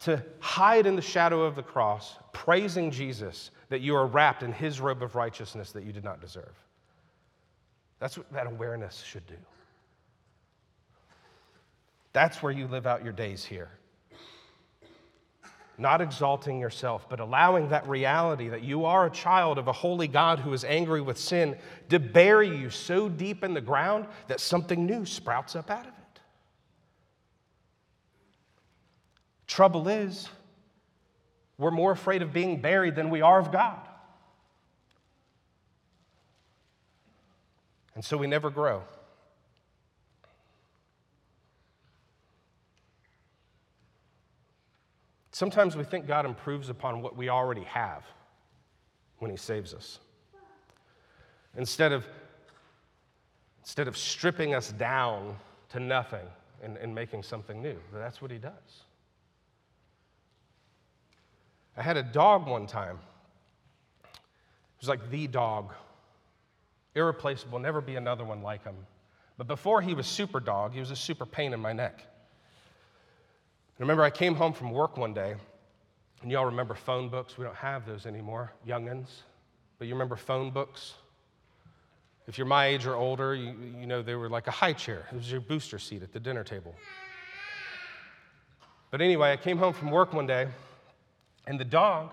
to 0.00 0.22
hide 0.40 0.86
in 0.86 0.96
the 0.96 1.02
shadow 1.02 1.42
of 1.42 1.54
the 1.54 1.62
cross, 1.62 2.16
praising 2.38 2.92
Jesus 2.92 3.50
that 3.68 3.80
you 3.80 3.96
are 3.96 4.06
wrapped 4.06 4.44
in 4.44 4.52
his 4.52 4.80
robe 4.80 5.02
of 5.02 5.16
righteousness 5.16 5.72
that 5.72 5.82
you 5.82 5.92
did 5.92 6.04
not 6.04 6.20
deserve. 6.20 6.54
That's 7.98 8.16
what 8.16 8.32
that 8.32 8.46
awareness 8.46 9.02
should 9.02 9.26
do. 9.26 9.34
That's 12.12 12.40
where 12.40 12.52
you 12.52 12.68
live 12.68 12.86
out 12.86 13.02
your 13.02 13.12
days 13.12 13.44
here. 13.44 13.70
Not 15.78 16.00
exalting 16.00 16.60
yourself, 16.60 17.08
but 17.08 17.18
allowing 17.18 17.70
that 17.70 17.88
reality 17.88 18.48
that 18.48 18.62
you 18.62 18.84
are 18.84 19.06
a 19.06 19.10
child 19.10 19.58
of 19.58 19.66
a 19.66 19.72
holy 19.72 20.06
God 20.06 20.38
who 20.38 20.52
is 20.52 20.62
angry 20.62 21.00
with 21.00 21.18
sin 21.18 21.56
to 21.88 21.98
bury 21.98 22.56
you 22.56 22.70
so 22.70 23.08
deep 23.08 23.42
in 23.42 23.52
the 23.52 23.60
ground 23.60 24.06
that 24.28 24.38
something 24.38 24.86
new 24.86 25.04
sprouts 25.04 25.56
up 25.56 25.72
out 25.72 25.86
of 25.86 25.92
it. 25.92 26.20
Trouble 29.48 29.88
is, 29.88 30.28
we're 31.58 31.72
more 31.72 31.90
afraid 31.90 32.22
of 32.22 32.32
being 32.32 32.60
buried 32.60 32.94
than 32.94 33.10
we 33.10 33.20
are 33.20 33.38
of 33.38 33.50
God. 33.50 33.80
And 37.96 38.04
so 38.04 38.16
we 38.16 38.28
never 38.28 38.48
grow. 38.48 38.82
Sometimes 45.32 45.76
we 45.76 45.84
think 45.84 46.06
God 46.06 46.24
improves 46.24 46.68
upon 46.68 47.02
what 47.02 47.16
we 47.16 47.28
already 47.28 47.64
have 47.64 48.04
when 49.18 49.30
He 49.30 49.36
saves 49.36 49.74
us. 49.74 49.98
Instead 51.56 51.92
of, 51.92 52.06
instead 53.62 53.88
of 53.88 53.96
stripping 53.96 54.54
us 54.54 54.70
down 54.72 55.36
to 55.70 55.80
nothing 55.80 56.26
and, 56.62 56.76
and 56.76 56.94
making 56.94 57.24
something 57.24 57.60
new, 57.60 57.78
that's 57.92 58.22
what 58.22 58.30
He 58.30 58.38
does. 58.38 58.84
I 61.78 61.82
had 61.82 61.96
a 61.96 62.02
dog 62.02 62.48
one 62.48 62.66
time. 62.66 62.98
It 64.02 64.80
was 64.80 64.88
like 64.88 65.10
the 65.10 65.28
dog, 65.28 65.72
irreplaceable, 66.96 67.60
never 67.60 67.80
be 67.80 67.94
another 67.94 68.24
one 68.24 68.42
like 68.42 68.64
him. 68.64 68.74
But 69.36 69.46
before 69.46 69.80
he 69.80 69.94
was 69.94 70.08
super 70.08 70.40
dog, 70.40 70.72
he 70.72 70.80
was 70.80 70.90
a 70.90 70.96
super 70.96 71.24
pain 71.24 71.52
in 71.52 71.60
my 71.60 71.72
neck. 71.72 72.02
I 73.78 73.82
remember 73.82 74.02
I 74.02 74.10
came 74.10 74.34
home 74.34 74.52
from 74.52 74.72
work 74.72 74.96
one 74.96 75.14
day, 75.14 75.36
and 76.22 76.32
y'all 76.32 76.46
remember 76.46 76.74
phone 76.74 77.08
books. 77.08 77.38
We 77.38 77.44
don't 77.44 77.54
have 77.54 77.86
those 77.86 78.06
anymore, 78.06 78.52
youngins. 78.66 79.06
But 79.78 79.86
you 79.86 79.94
remember 79.94 80.16
phone 80.16 80.50
books? 80.50 80.94
If 82.26 82.38
you're 82.38 82.46
my 82.48 82.66
age 82.66 82.86
or 82.86 82.96
older, 82.96 83.36
you, 83.36 83.54
you 83.80 83.86
know 83.86 84.02
they 84.02 84.16
were 84.16 84.28
like 84.28 84.48
a 84.48 84.50
high 84.50 84.72
chair. 84.72 85.06
It 85.12 85.16
was 85.16 85.30
your 85.30 85.40
booster 85.40 85.78
seat 85.78 86.02
at 86.02 86.12
the 86.12 86.18
dinner 86.18 86.42
table. 86.42 86.74
But 88.90 89.00
anyway, 89.00 89.30
I 89.30 89.36
came 89.36 89.58
home 89.58 89.72
from 89.72 89.92
work 89.92 90.12
one 90.12 90.26
day, 90.26 90.48
and 91.48 91.58
the 91.58 91.64
dog 91.64 92.10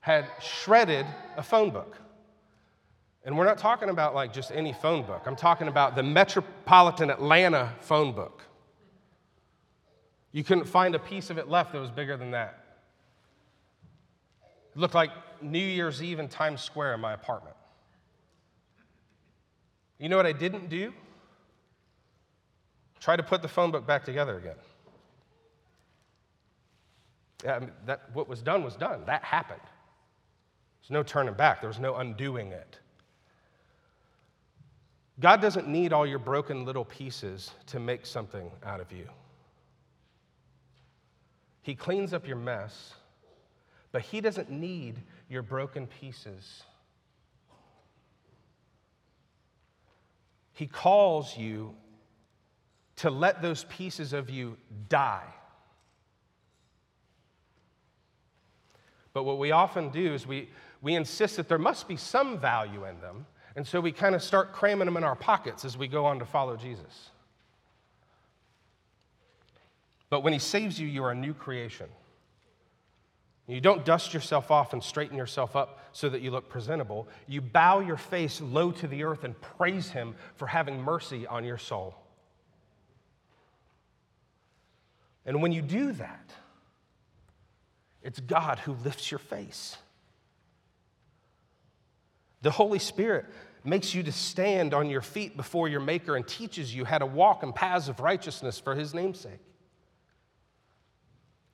had 0.00 0.26
shredded 0.40 1.06
a 1.36 1.42
phone 1.42 1.70
book. 1.70 1.96
And 3.24 3.38
we're 3.38 3.46
not 3.46 3.56
talking 3.56 3.88
about 3.88 4.14
like 4.14 4.32
just 4.32 4.52
any 4.52 4.74
phone 4.74 5.06
book. 5.06 5.22
I'm 5.26 5.36
talking 5.36 5.68
about 5.68 5.96
the 5.96 6.02
Metropolitan 6.02 7.08
Atlanta 7.08 7.72
phone 7.80 8.12
book. 8.12 8.42
You 10.32 10.44
couldn't 10.44 10.66
find 10.66 10.94
a 10.94 10.98
piece 10.98 11.30
of 11.30 11.38
it 11.38 11.48
left 11.48 11.72
that 11.72 11.78
was 11.78 11.90
bigger 11.90 12.16
than 12.16 12.32
that. 12.32 12.62
It 14.74 14.78
looked 14.78 14.94
like 14.94 15.10
New 15.40 15.58
Year's 15.58 16.02
Eve 16.02 16.18
in 16.18 16.28
Times 16.28 16.60
Square 16.60 16.94
in 16.94 17.00
my 17.00 17.14
apartment. 17.14 17.56
You 19.98 20.10
know 20.10 20.16
what 20.18 20.26
I 20.26 20.32
didn't 20.32 20.68
do? 20.68 20.92
Try 23.00 23.16
to 23.16 23.22
put 23.22 23.40
the 23.40 23.48
phone 23.48 23.70
book 23.70 23.86
back 23.86 24.04
together 24.04 24.36
again. 24.36 24.56
That, 27.42 28.10
what 28.12 28.28
was 28.28 28.40
done 28.42 28.62
was 28.62 28.76
done. 28.76 29.02
That 29.06 29.24
happened. 29.24 29.60
There's 30.80 30.90
no 30.90 31.02
turning 31.02 31.34
back, 31.34 31.60
there 31.60 31.68
was 31.68 31.78
no 31.78 31.96
undoing 31.96 32.52
it. 32.52 32.78
God 35.20 35.40
doesn't 35.40 35.68
need 35.68 35.92
all 35.92 36.06
your 36.06 36.18
broken 36.18 36.64
little 36.64 36.84
pieces 36.84 37.52
to 37.66 37.78
make 37.78 38.06
something 38.06 38.50
out 38.64 38.80
of 38.80 38.90
you. 38.90 39.08
He 41.60 41.74
cleans 41.76 42.12
up 42.12 42.26
your 42.26 42.36
mess, 42.36 42.94
but 43.92 44.02
He 44.02 44.20
doesn't 44.20 44.50
need 44.50 45.00
your 45.28 45.42
broken 45.42 45.86
pieces. 45.86 46.64
He 50.54 50.66
calls 50.66 51.36
you 51.36 51.74
to 52.96 53.10
let 53.10 53.42
those 53.42 53.64
pieces 53.64 54.12
of 54.12 54.28
you 54.28 54.56
die. 54.88 55.32
But 59.12 59.24
what 59.24 59.38
we 59.38 59.50
often 59.50 59.90
do 59.90 60.14
is 60.14 60.26
we, 60.26 60.48
we 60.80 60.94
insist 60.94 61.36
that 61.36 61.48
there 61.48 61.58
must 61.58 61.86
be 61.86 61.96
some 61.96 62.38
value 62.38 62.84
in 62.86 63.00
them, 63.00 63.26
and 63.56 63.66
so 63.66 63.80
we 63.80 63.92
kind 63.92 64.14
of 64.14 64.22
start 64.22 64.52
cramming 64.52 64.86
them 64.86 64.96
in 64.96 65.04
our 65.04 65.16
pockets 65.16 65.64
as 65.64 65.76
we 65.76 65.86
go 65.86 66.06
on 66.06 66.18
to 66.18 66.24
follow 66.24 66.56
Jesus. 66.56 67.10
But 70.08 70.20
when 70.20 70.32
He 70.32 70.38
saves 70.38 70.78
you, 70.78 70.86
you 70.86 71.04
are 71.04 71.10
a 71.10 71.14
new 71.14 71.34
creation. 71.34 71.88
You 73.46 73.60
don't 73.60 73.84
dust 73.84 74.14
yourself 74.14 74.50
off 74.50 74.72
and 74.72 74.82
straighten 74.82 75.16
yourself 75.16 75.56
up 75.56 75.80
so 75.92 76.08
that 76.08 76.22
you 76.22 76.30
look 76.30 76.48
presentable. 76.48 77.08
You 77.26 77.40
bow 77.40 77.80
your 77.80 77.96
face 77.96 78.40
low 78.40 78.70
to 78.72 78.86
the 78.86 79.04
earth 79.04 79.24
and 79.24 79.38
praise 79.40 79.90
Him 79.90 80.14
for 80.36 80.46
having 80.46 80.80
mercy 80.80 81.26
on 81.26 81.44
your 81.44 81.58
soul. 81.58 81.96
And 85.26 85.42
when 85.42 85.52
you 85.52 85.60
do 85.62 85.92
that, 85.92 86.30
it's 88.02 88.20
God 88.20 88.58
who 88.58 88.72
lifts 88.72 89.10
your 89.10 89.18
face. 89.18 89.76
The 92.42 92.50
Holy 92.50 92.78
Spirit 92.78 93.26
makes 93.64 93.94
you 93.94 94.02
to 94.02 94.12
stand 94.12 94.74
on 94.74 94.90
your 94.90 95.02
feet 95.02 95.36
before 95.36 95.68
your 95.68 95.80
Maker 95.80 96.16
and 96.16 96.26
teaches 96.26 96.74
you 96.74 96.84
how 96.84 96.98
to 96.98 97.06
walk 97.06 97.42
in 97.42 97.52
paths 97.52 97.88
of 97.88 98.00
righteousness 98.00 98.58
for 98.58 98.74
His 98.74 98.92
namesake. 98.92 99.40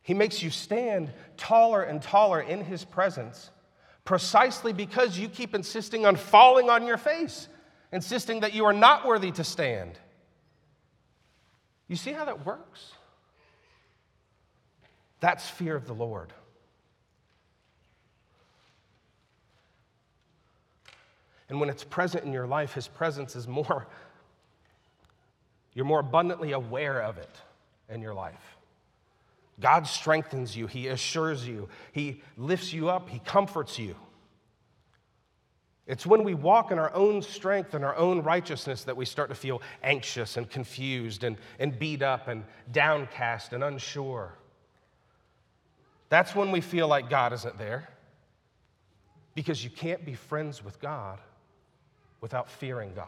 He 0.03 0.15
makes 0.15 0.43
you 0.43 0.49
stand 0.49 1.13
taller 1.37 1.83
and 1.83 2.01
taller 2.01 2.41
in 2.41 2.65
His 2.65 2.85
presence 2.85 3.51
precisely 4.07 4.73
because 4.73 5.19
you 5.19 5.29
keep 5.29 5.55
insisting 5.55 6.07
on 6.07 6.17
falling 6.17 6.71
on 6.71 6.87
your 6.87 6.97
face, 6.97 7.47
insisting 7.93 8.41
that 8.41 8.55
you 8.55 8.65
are 8.65 8.73
not 8.73 9.07
worthy 9.07 9.31
to 9.31 9.45
stand. 9.45 9.99
You 11.89 11.97
see 11.97 12.13
how 12.13 12.25
that 12.25 12.47
works? 12.47 12.93
That's 15.21 15.47
fear 15.47 15.77
of 15.77 15.87
the 15.87 15.93
Lord. 15.93 16.33
And 21.49 21.61
when 21.61 21.71
it's 21.71 21.85
present 21.85 22.25
in 22.25 22.33
your 22.33 22.47
life, 22.47 22.75
His 22.75 22.89
presence 22.89 23.35
is 23.35 23.49
more, 23.49 23.87
you're 25.75 25.85
more 25.85 26.01
abundantly 26.01 26.53
aware 26.53 27.03
of 27.03 27.19
it 27.19 27.35
in 27.89 28.03
your 28.03 28.15
life. 28.15 28.57
God 29.61 29.87
strengthens 29.87 30.57
you, 30.57 30.67
He 30.67 30.89
assures 30.89 31.47
you, 31.47 31.69
He 31.93 32.23
lifts 32.37 32.73
you 32.73 32.89
up, 32.89 33.09
He 33.09 33.19
comforts 33.21 33.79
you. 33.79 33.97
It's 35.87 36.05
when 36.05 36.23
we 36.23 36.35
walk 36.35 36.71
in 36.71 36.79
our 36.79 36.95
own 36.95 37.23
strength 37.23 37.73
and 37.73 37.83
our 37.83 37.97
own 37.97 38.23
righteousness 38.23 38.85
that 38.85 38.97
we 38.97 39.07
start 39.07 39.31
to 39.31 39.35
feel 39.35 39.63
anxious 39.83 40.37
and 40.37 40.49
confused 40.49 41.25
and, 41.25 41.39
and 41.59 41.79
beat 41.79 42.03
up 42.03 42.29
and 42.29 42.45
downcast 42.71 43.55
and 43.55 43.65
unsure. 43.65 44.35
That's 46.11 46.35
when 46.35 46.51
we 46.51 46.61
feel 46.61 46.89
like 46.89 47.09
God 47.09 47.33
isn't 47.33 47.57
there. 47.57 47.89
Because 49.35 49.65
you 49.65 49.71
can't 49.71 50.05
be 50.05 50.13
friends 50.13 50.63
with 50.63 50.79
God 50.79 51.21
without 52.21 52.51
fearing 52.51 52.93
God. 52.95 53.07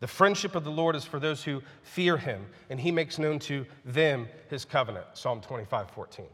The 0.00 0.08
friendship 0.08 0.56
of 0.56 0.64
the 0.64 0.70
Lord 0.70 0.96
is 0.96 1.04
for 1.04 1.20
those 1.20 1.44
who 1.44 1.62
fear 1.82 2.16
him, 2.16 2.44
and 2.70 2.80
he 2.80 2.90
makes 2.90 3.18
known 3.18 3.38
to 3.40 3.64
them 3.84 4.28
his 4.50 4.64
covenant. 4.64 5.06
Psalm 5.14 5.40
25, 5.40 5.90
14. 5.90 6.26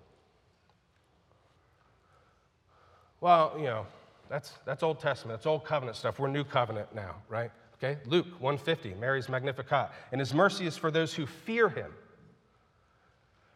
Well, 3.21 3.53
you 3.59 3.65
know, 3.65 3.87
that's, 4.31 4.53
that's 4.65 4.83
Old 4.83 5.01
Testament, 5.01 5.39
that's 5.39 5.47
Old 5.47 5.65
Covenant 5.65 5.97
stuff. 5.97 6.19
We're 6.19 6.29
New 6.29 6.45
Covenant 6.45 6.95
now, 6.95 7.17
right? 7.29 7.51
Okay, 7.75 7.99
Luke 8.07 8.27
150, 8.41 8.95
Mary's 8.95 9.29
Magnificat. 9.29 9.91
And 10.13 10.21
his 10.21 10.35
mercy 10.35 10.67
is 10.67 10.77
for 10.77 10.91
those 10.91 11.15
who 11.15 11.27
fear 11.27 11.69
him 11.69 11.93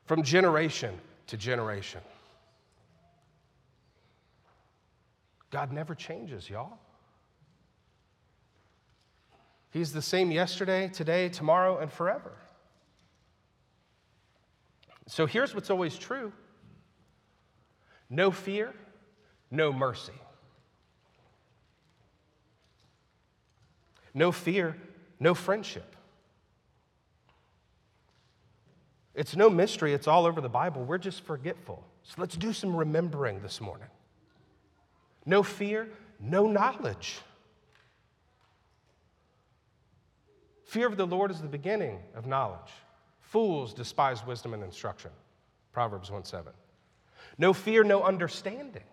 from 0.05 0.23
generation 0.23 0.99
to 1.29 1.37
generation. 1.37 2.01
God 5.53 5.71
never 5.71 5.95
changes, 5.95 6.49
y'all. 6.49 6.79
He's 9.71 9.93
the 9.93 10.03
same 10.03 10.31
yesterday, 10.31 10.89
today, 10.89 11.29
tomorrow, 11.29 11.79
and 11.79 11.93
forever. 11.93 12.33
So 15.07 15.27
here's 15.27 15.55
what's 15.55 15.71
always 15.71 15.97
true 15.97 16.33
no 18.09 18.31
fear, 18.31 18.75
no 19.51 19.73
mercy. 19.73 20.13
No 24.15 24.33
fear, 24.33 24.77
no 25.21 25.35
friendship. 25.35 25.97
It's 29.15 29.37
no 29.37 29.51
mystery, 29.51 29.93
it's 29.93 30.07
all 30.09 30.25
over 30.25 30.41
the 30.41 30.49
Bible. 30.49 30.85
We're 30.85 30.99
just 30.99 31.23
forgetful. 31.25 31.85
So 32.05 32.15
let's 32.19 32.37
do 32.37 32.55
some 32.55 32.75
remembering 32.75 33.41
this 33.41 33.61
morning 33.61 33.89
no 35.25 35.43
fear, 35.43 35.89
no 36.21 36.47
knowledge. 36.47 37.21
Fear 40.65 40.87
of 40.87 40.97
the 40.97 41.07
Lord 41.07 41.31
is 41.31 41.41
the 41.41 41.49
beginning 41.49 41.99
of 42.15 42.27
knowledge. 42.27 42.73
Fools 43.21 43.75
despise 43.75 44.25
wisdom 44.27 44.55
and 44.55 44.63
instruction. 44.63 45.11
Proverbs 45.73 46.11
1 46.11 46.25
7. 46.25 46.53
No 47.39 47.53
fear, 47.53 47.85
no 47.85 48.03
understanding. 48.03 48.85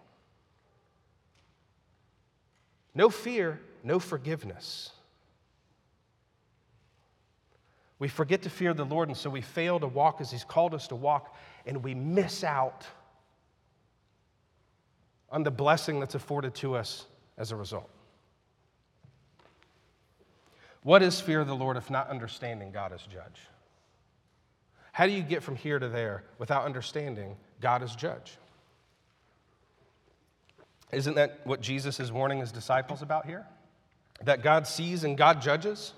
No 2.94 3.10
fear, 3.10 3.60
no 3.84 4.00
forgiveness. 4.00 4.92
We 7.98 8.08
forget 8.08 8.42
to 8.44 8.50
fear 8.50 8.74
the 8.74 8.86
Lord, 8.86 9.10
and 9.10 9.18
so 9.18 9.30
we 9.30 9.42
fail 9.42 9.80
to 9.80 9.88
walk 9.88 10.22
as 10.22 10.32
He's 10.32 10.46
called 10.46 10.74
us 10.74 10.88
to 10.88 10.96
walk, 10.96 11.36
and 11.66 11.84
we 11.84 11.94
miss 11.94 12.44
out 12.44 12.86
on 15.32 15.44
the 15.44 15.52
blessing 15.52 16.00
that's 16.00 16.16
afforded 16.16 16.56
to 16.56 16.76
us 16.76 17.06
as 17.38 17.52
a 17.52 17.56
result. 17.56 17.90
What 20.84 21.02
is 21.04 21.20
fear 21.20 21.42
of 21.42 21.48
the 21.48 21.56
Lord 21.56 21.78
if 21.78 21.90
not 21.90 22.10
understanding 22.10 22.72
God 22.72 22.94
as 22.94 23.02
judge? 23.02 23.42
How 24.92 25.06
do 25.06 25.12
you 25.12 25.22
get 25.22 25.44
from 25.44 25.56
here 25.56 25.80
to 25.80 25.88
there 25.88 26.24
without 26.38 26.66
understanding 26.66 27.36
God 27.62 27.84
as 27.84 27.96
judge? 27.96 28.38
Isn't 30.92 31.16
that 31.16 31.42
what 31.44 31.62
Jesus 31.62 32.00
is 32.00 32.12
warning 32.12 32.40
his 32.40 32.52
disciples 32.52 33.02
about 33.02 33.26
here? 33.26 33.46
That 34.24 34.42
God 34.42 34.66
sees 34.66 35.04
and 35.04 35.18
God 35.18 35.42
judges? 35.42 35.94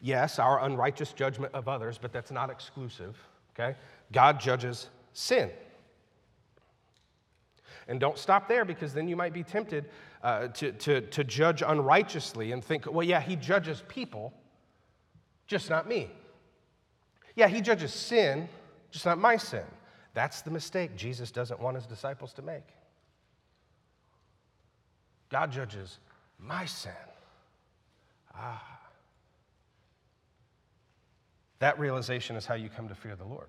Yes, 0.00 0.38
our 0.38 0.64
unrighteous 0.64 1.12
judgment 1.12 1.54
of 1.54 1.68
others, 1.68 1.98
but 1.98 2.12
that's 2.12 2.30
not 2.30 2.48
exclusive, 2.48 3.16
okay? 3.52 3.76
God 4.12 4.40
judges 4.40 4.88
sin. 5.12 5.50
And 7.90 7.98
don't 7.98 8.16
stop 8.16 8.46
there 8.46 8.64
because 8.64 8.94
then 8.94 9.08
you 9.08 9.16
might 9.16 9.32
be 9.32 9.42
tempted 9.42 9.90
uh, 10.22 10.46
to, 10.48 10.70
to, 10.70 11.00
to 11.00 11.24
judge 11.24 11.60
unrighteously 11.66 12.52
and 12.52 12.64
think, 12.64 12.90
well, 12.90 13.04
yeah, 13.04 13.20
he 13.20 13.34
judges 13.34 13.82
people, 13.88 14.32
just 15.48 15.68
not 15.68 15.88
me. 15.88 16.08
Yeah, 17.34 17.48
he 17.48 17.60
judges 17.60 17.92
sin, 17.92 18.48
just 18.92 19.06
not 19.06 19.18
my 19.18 19.36
sin. 19.36 19.64
That's 20.14 20.40
the 20.42 20.52
mistake 20.52 20.94
Jesus 20.94 21.32
doesn't 21.32 21.58
want 21.60 21.74
his 21.74 21.84
disciples 21.84 22.32
to 22.34 22.42
make. 22.42 22.62
God 25.28 25.50
judges 25.50 25.98
my 26.38 26.66
sin. 26.66 26.92
Ah. 28.32 28.80
That 31.58 31.76
realization 31.80 32.36
is 32.36 32.46
how 32.46 32.54
you 32.54 32.68
come 32.68 32.88
to 32.88 32.94
fear 32.94 33.16
the 33.16 33.24
Lord. 33.24 33.48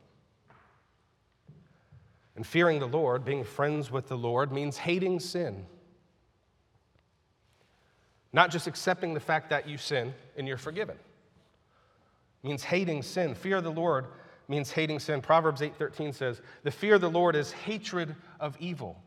And 2.41 2.47
fearing 2.47 2.79
the 2.79 2.87
Lord, 2.87 3.23
being 3.23 3.43
friends 3.43 3.91
with 3.91 4.07
the 4.07 4.17
Lord, 4.17 4.51
means 4.51 4.75
hating 4.75 5.19
sin. 5.19 5.63
Not 8.33 8.49
just 8.49 8.65
accepting 8.65 9.13
the 9.13 9.19
fact 9.19 9.51
that 9.51 9.69
you 9.69 9.77
sin 9.77 10.15
and 10.35 10.47
you're 10.47 10.57
forgiven. 10.57 10.95
It 12.43 12.47
means 12.47 12.63
hating 12.63 13.03
sin. 13.03 13.35
Fear 13.35 13.57
of 13.57 13.63
the 13.63 13.71
Lord 13.71 14.07
means 14.47 14.71
hating 14.71 14.97
sin. 14.97 15.21
Proverbs 15.21 15.61
8:13 15.61 16.13
says, 16.13 16.41
"The 16.63 16.71
fear 16.71 16.95
of 16.95 17.01
the 17.01 17.11
Lord 17.11 17.35
is 17.35 17.51
hatred 17.51 18.15
of 18.39 18.57
evil." 18.59 18.99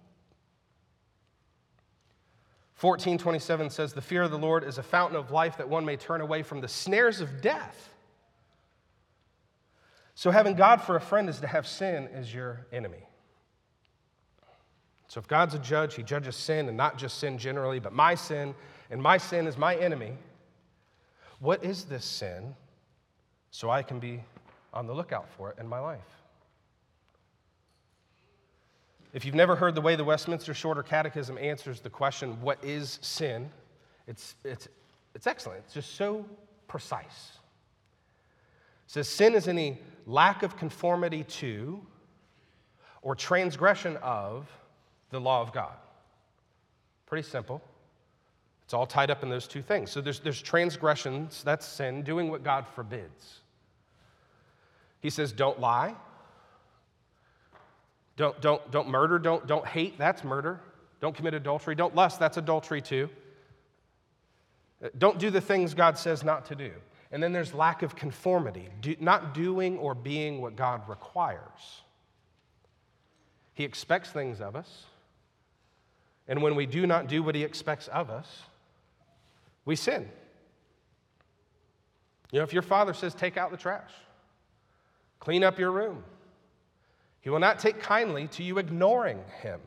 1427 2.77 3.69
says, 3.69 3.95
The 3.95 4.01
fear 4.01 4.23
of 4.23 4.31
the 4.31 4.39
Lord 4.39 4.63
is 4.63 4.79
a 4.79 4.83
fountain 4.85 5.17
of 5.17 5.33
life 5.33 5.57
that 5.57 5.69
one 5.69 5.85
may 5.85 5.97
turn 5.97 6.21
away 6.21 6.45
from 6.45 6.61
the 6.61 6.69
snares 6.69 7.21
of 7.21 7.41
death. 7.41 7.93
So, 10.15 10.31
having 10.31 10.55
God 10.55 10.83
for 10.83 10.95
a 10.95 11.01
friend 11.01 11.29
is 11.29 11.41
to 11.41 11.49
have 11.49 11.67
sin 11.67 12.07
as 12.13 12.33
your 12.33 12.69
enemy. 12.71 13.09
So, 15.09 15.21
if 15.21 15.29
God's 15.29 15.55
a 15.55 15.59
judge, 15.59 15.95
he 15.95 16.03
judges 16.03 16.37
sin 16.37 16.69
and 16.69 16.77
not 16.77 16.99
just 16.99 17.19
sin 17.19 17.39
generally, 17.39 17.79
but 17.79 17.93
my 17.93 18.15
sin, 18.15 18.55
and 18.91 19.03
my 19.03 19.19
sin 19.19 19.47
is 19.47 19.57
my 19.57 19.77
enemy. 19.77 20.13
What 21.41 21.65
is 21.65 21.85
this 21.85 22.05
sin 22.05 22.55
so 23.51 23.71
I 23.71 23.83
can 23.83 23.99
be 23.99 24.23
on 24.73 24.87
the 24.87 24.95
lookout 24.95 25.29
for 25.37 25.51
it 25.51 25.59
in 25.59 25.69
my 25.69 25.79
life? 25.79 26.01
If 29.13 29.25
you've 29.25 29.37
never 29.37 29.55
heard 29.55 29.77
the 29.77 29.81
way 29.81 29.95
the 29.95 30.05
Westminster 30.05 30.55
Shorter 30.55 30.83
Catechism 30.83 31.39
answers 31.39 31.81
the 31.81 31.91
question, 31.91 32.41
What 32.41 32.63
is 32.65 32.99
sin? 33.01 33.49
It's, 34.09 34.35
it's, 34.45 34.69
it's 35.15 35.29
excellent. 35.29 35.63
It's 35.67 35.75
just 35.75 35.95
so 35.95 36.27
precise. 36.67 37.39
It 38.87 38.91
says, 38.91 39.09
Sin 39.09 39.35
is 39.35 39.47
any 39.47 39.79
lack 40.07 40.43
of 40.43 40.57
conformity 40.57 41.23
to 41.25 41.81
or 43.03 43.15
transgression 43.15 43.97
of 43.99 44.49
the 45.15 45.21
law 45.21 45.41
of 45.41 45.53
God. 45.53 45.73
Pretty 47.07 47.27
simple. 47.27 47.63
It's 48.65 48.75
all 48.75 48.87
tied 48.87 49.11
up 49.11 49.23
in 49.23 49.29
those 49.29 49.47
two 49.47 49.63
things. 49.63 49.91
So 49.91 50.01
there's, 50.01 50.21
there's 50.21 50.43
transgressions, 50.43 51.43
that's 51.43 51.67
sin, 51.67 52.03
doing 52.03 52.31
what 52.31 52.43
God 52.43 52.67
forbids. 52.67 53.41
He 55.01 55.11
says, 55.11 55.33
don't 55.33 55.61
lie. 55.61 55.95
Don't, 58.17 58.41
don't, 58.41 58.71
don't 58.71 58.89
murder. 58.89 59.19
Don't, 59.19 59.47
don't 59.47 59.67
hate. 59.67 59.99
That's 59.99 60.25
murder. 60.25 60.61
Don't 61.01 61.15
commit 61.15 61.35
adultery. 61.35 61.75
Don't 61.75 61.95
lust. 61.95 62.19
That's 62.19 62.37
adultery 62.37 62.81
too. 62.81 63.11
Don't 64.99 65.19
do 65.19 65.31
the 65.31 65.41
things 65.41 65.75
God 65.75 65.99
says 65.99 66.25
not 66.25 66.47
to 66.47 66.55
do. 66.55 66.73
And 67.13 67.23
then 67.23 67.33
there's 67.33 67.55
lack 67.55 67.83
of 67.83 67.95
conformity, 67.95 68.69
do, 68.81 68.97
not 68.99 69.35
doing 69.35 69.79
or 69.79 69.95
being 69.95 70.41
what 70.41 70.57
God 70.57 70.89
requires. 70.89 71.83
He 73.53 73.63
expects 73.63 74.11
things 74.11 74.41
of 74.41 74.57
us. 74.57 74.87
And 76.27 76.43
when 76.43 76.55
we 76.55 76.67
do 76.67 76.87
not 76.87 77.07
do 77.07 77.23
what 77.23 77.35
He 77.35 77.43
expects 77.43 77.89
of 77.89 78.11
us, 78.11 78.27
we 79.65 79.77
sin. 79.77 80.09
You 82.33 82.41
know, 82.41 82.45
if 82.45 82.53
your 82.53 82.63
father 82.63 82.95
says, 82.95 83.15
take 83.15 83.37
out 83.37 83.51
the 83.51 83.57
trash, 83.57 83.93
clean 85.21 85.45
up 85.45 85.59
your 85.59 85.71
room, 85.71 86.03
he 87.21 87.31
will 87.31 87.39
not 87.39 87.59
take 87.59 87.81
kindly 87.81 88.29
to 88.29 88.43
you 88.43 88.59
ignoring 88.59 89.21
him. 89.41 89.61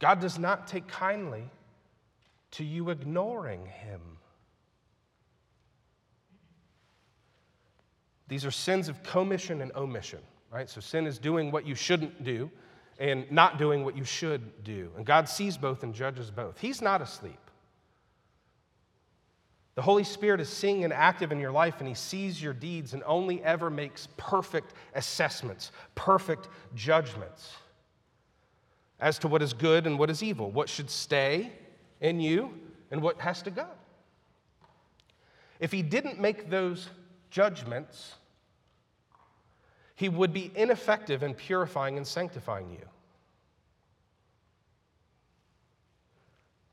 God 0.00 0.18
does 0.18 0.38
not 0.38 0.66
take 0.66 0.88
kindly 0.88 1.44
to 2.52 2.64
you 2.64 2.90
ignoring 2.90 3.66
him. 3.66 4.00
These 8.26 8.44
are 8.44 8.50
sins 8.50 8.88
of 8.88 9.02
commission 9.04 9.60
and 9.60 9.70
omission, 9.76 10.18
right? 10.52 10.68
So 10.68 10.80
sin 10.80 11.06
is 11.06 11.18
doing 11.18 11.50
what 11.50 11.66
you 11.66 11.74
shouldn't 11.74 12.22
do, 12.22 12.50
and 12.98 13.30
not 13.32 13.58
doing 13.58 13.84
what 13.84 13.96
you 13.96 14.04
should 14.04 14.62
do. 14.64 14.90
And 14.96 15.06
God 15.06 15.28
sees 15.28 15.56
both 15.56 15.82
and 15.82 15.94
judges 15.94 16.30
both. 16.30 16.60
He's 16.60 16.82
not 16.82 17.00
asleep. 17.00 17.38
The 19.74 19.82
Holy 19.82 20.04
Spirit 20.04 20.40
is 20.40 20.50
seeing 20.50 20.84
and 20.84 20.92
active 20.92 21.32
in 21.32 21.40
your 21.40 21.50
life, 21.50 21.76
and 21.78 21.88
He 21.88 21.94
sees 21.94 22.42
your 22.42 22.52
deeds 22.52 22.92
and 22.92 23.02
only 23.06 23.42
ever 23.42 23.70
makes 23.70 24.08
perfect 24.18 24.74
assessments, 24.94 25.72
perfect 25.94 26.48
judgments 26.74 27.54
as 29.00 29.18
to 29.18 29.28
what 29.28 29.42
is 29.42 29.52
good 29.54 29.86
and 29.86 29.98
what 29.98 30.10
is 30.10 30.22
evil, 30.22 30.50
what 30.50 30.68
should 30.68 30.90
stay 30.90 31.50
in 32.00 32.20
you 32.20 32.52
and 32.90 33.02
what 33.02 33.18
has 33.20 33.42
to 33.42 33.50
go. 33.50 33.66
If 35.58 35.72
He 35.72 35.80
didn't 35.82 36.20
make 36.20 36.50
those 36.50 36.88
judgments, 37.30 38.16
He 39.94 40.08
would 40.08 40.32
be 40.32 40.50
ineffective 40.54 41.22
in 41.22 41.34
purifying 41.34 41.96
and 41.96 42.06
sanctifying 42.06 42.70
you. 42.70 42.86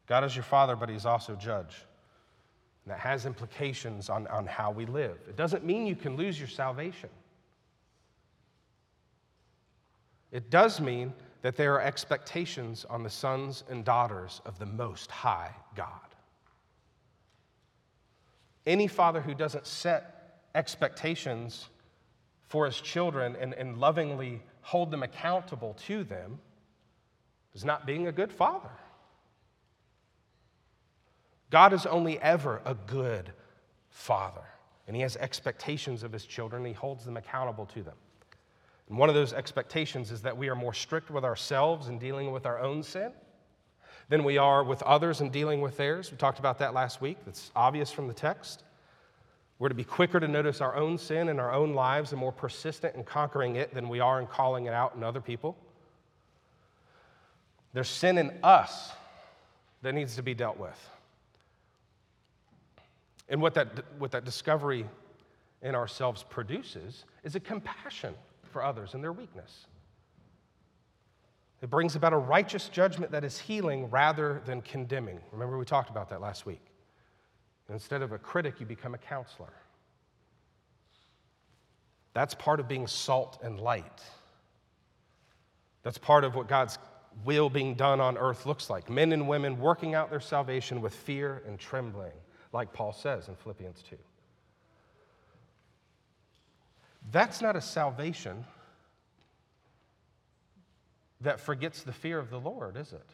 God 0.08 0.24
is 0.24 0.36
your 0.36 0.44
father, 0.44 0.76
but 0.76 0.90
he's 0.90 1.06
also 1.06 1.36
judge. 1.36 1.86
And 2.84 2.92
that 2.92 3.00
has 3.00 3.26
implications 3.26 4.10
on, 4.10 4.26
on 4.28 4.48
how 4.48 4.72
we 4.72 4.86
live. 4.86 5.18
It 5.28 5.36
doesn't 5.36 5.64
mean 5.64 5.86
you 5.86 5.96
can 5.96 6.16
lose 6.16 6.40
your 6.40 6.48
salvation. 6.48 7.10
It 10.32 10.50
does 10.50 10.80
mean 10.80 11.14
that 11.42 11.56
there 11.56 11.76
are 11.76 11.82
expectations 11.82 12.86
on 12.90 13.04
the 13.04 13.10
sons 13.10 13.64
and 13.70 13.86
daughters 13.86 14.42
of 14.46 14.60
the 14.60 14.66
Most 14.66 15.12
High 15.12 15.52
God. 15.76 15.88
Any 18.66 18.88
father 18.88 19.22
who 19.22 19.34
doesn't 19.34 19.66
set 19.66 20.42
expectations 20.56 21.70
for 22.50 22.66
his 22.66 22.82
children 22.82 23.38
and, 23.40 23.54
and 23.54 23.78
lovingly 23.78 24.42
hold 24.62 24.92
them 24.92 25.04
accountable 25.04 25.76
to 25.86 26.04
them 26.04 26.40
is 27.54 27.64
not 27.64 27.86
being 27.86 28.08
a 28.08 28.12
good 28.12 28.32
father. 28.32 28.70
God 31.52 31.74
is 31.74 31.86
only 31.86 32.20
ever 32.20 32.62
a 32.66 32.76
good 32.76 33.32
father, 33.90 34.44
and 34.88 34.96
he 34.96 35.02
has 35.02 35.16
expectations 35.18 36.04
of 36.04 36.12
his 36.12 36.26
children, 36.26 36.66
he 36.66 36.74
holds 36.74 37.06
them 37.06 37.18
accountable 37.18 37.66
to 37.68 37.82
them. 37.82 37.96
And 38.88 38.98
one 38.98 39.10
of 39.10 39.16
those 39.16 39.34
expectations 39.34 40.12
is 40.12 40.22
that 40.24 40.36
we 40.36 40.50
are 40.50 40.56
more 40.56 40.74
strict 40.74 41.12
with 41.12 41.24
ourselves 41.24 41.88
in 41.88 42.00
dealing 42.00 42.32
with 42.32 42.46
our 42.46 42.60
own 42.60 42.82
sin 42.82 43.12
than 44.10 44.24
we 44.24 44.40
are 44.40 44.64
with 44.64 44.82
others 44.84 45.22
in 45.22 45.30
dealing 45.30 45.62
with 45.62 45.78
theirs. 45.78 46.12
We 46.12 46.18
talked 46.18 46.40
about 46.40 46.58
that 46.60 46.74
last 46.74 47.00
week. 47.00 47.18
That's 47.26 47.52
obvious 47.56 47.92
from 47.92 48.08
the 48.08 48.14
text. 48.14 48.64
We're 49.60 49.70
to 49.70 49.76
be 49.76 49.84
quicker 49.84 50.22
to 50.22 50.28
notice 50.28 50.62
our 50.62 50.76
own 50.76 50.98
sin 50.98 51.28
in 51.28 51.38
our 51.38 51.54
own 51.54 51.74
lives 51.74 52.12
and 52.12 52.20
more 52.20 52.32
persistent 52.32 52.96
in 52.96 53.04
conquering 53.04 53.58
it 53.58 53.74
than 53.74 53.90
we 53.90 54.00
are 54.00 54.20
in 54.22 54.26
calling 54.26 54.66
it 54.66 54.74
out 54.74 54.96
in 54.96 55.04
other 55.04 55.20
people. 55.20 55.58
There's 57.74 57.90
sin 57.90 58.18
in 58.18 58.32
us 58.42 58.92
that 59.82 59.94
needs 59.94 60.16
to 60.16 60.24
be 60.24 60.34
dealt 60.34 60.58
with. 60.58 60.90
And 63.28 63.42
what 63.42 63.54
that, 63.54 63.68
what 64.00 64.12
that 64.12 64.24
discovery 64.24 64.86
in 65.62 65.76
ourselves 65.76 66.24
produces 66.24 67.04
is 67.24 67.36
a 67.36 67.40
compassion 67.40 68.16
for 68.52 68.64
others 68.64 68.94
and 68.94 69.04
their 69.04 69.14
weakness. 69.14 69.68
It 71.62 71.70
brings 71.70 71.98
about 71.98 72.14
a 72.14 72.18
righteous 72.18 72.70
judgment 72.70 73.12
that 73.12 73.26
is 73.26 73.38
healing 73.38 73.90
rather 73.90 74.42
than 74.46 74.62
condemning. 74.62 75.20
Remember, 75.34 75.58
we 75.58 75.66
talked 75.66 75.90
about 75.90 76.10
that 76.10 76.22
last 76.22 76.46
week. 76.46 76.62
Instead 77.70 78.02
of 78.02 78.12
a 78.12 78.18
critic, 78.18 78.60
you 78.60 78.66
become 78.66 78.94
a 78.94 78.98
counselor. 78.98 79.54
That's 82.14 82.34
part 82.34 82.60
of 82.60 82.68
being 82.68 82.88
salt 82.88 83.40
and 83.44 83.60
light. 83.60 84.02
That's 85.84 85.98
part 85.98 86.24
of 86.24 86.36
what 86.36 86.48
God's 86.48 86.78
will 87.24 87.50
being 87.50 87.76
done 87.76 88.00
on 88.00 88.18
earth 88.18 88.46
looks 88.46 88.70
like. 88.70 88.90
Men 88.90 89.12
and 89.12 89.28
women 89.28 89.60
working 89.60 89.94
out 89.94 90.10
their 90.10 90.20
salvation 90.20 90.82
with 90.82 90.94
fear 90.94 91.44
and 91.48 91.60
trembling 91.60 92.14
like 92.52 92.74
Paul 92.74 92.94
says 92.94 93.28
in 93.28 93.36
Philippians 93.36 93.84
2. 93.90 93.96
That's 97.12 97.42
not 97.42 97.56
a 97.56 97.62
salvation 97.62 98.46
that 101.22 101.40
forgets 101.40 101.84
the 101.84 101.92
fear 101.92 102.20
of 102.20 102.30
the 102.30 102.40
Lord, 102.40 102.78
is 102.78 102.94
it? 102.94 103.10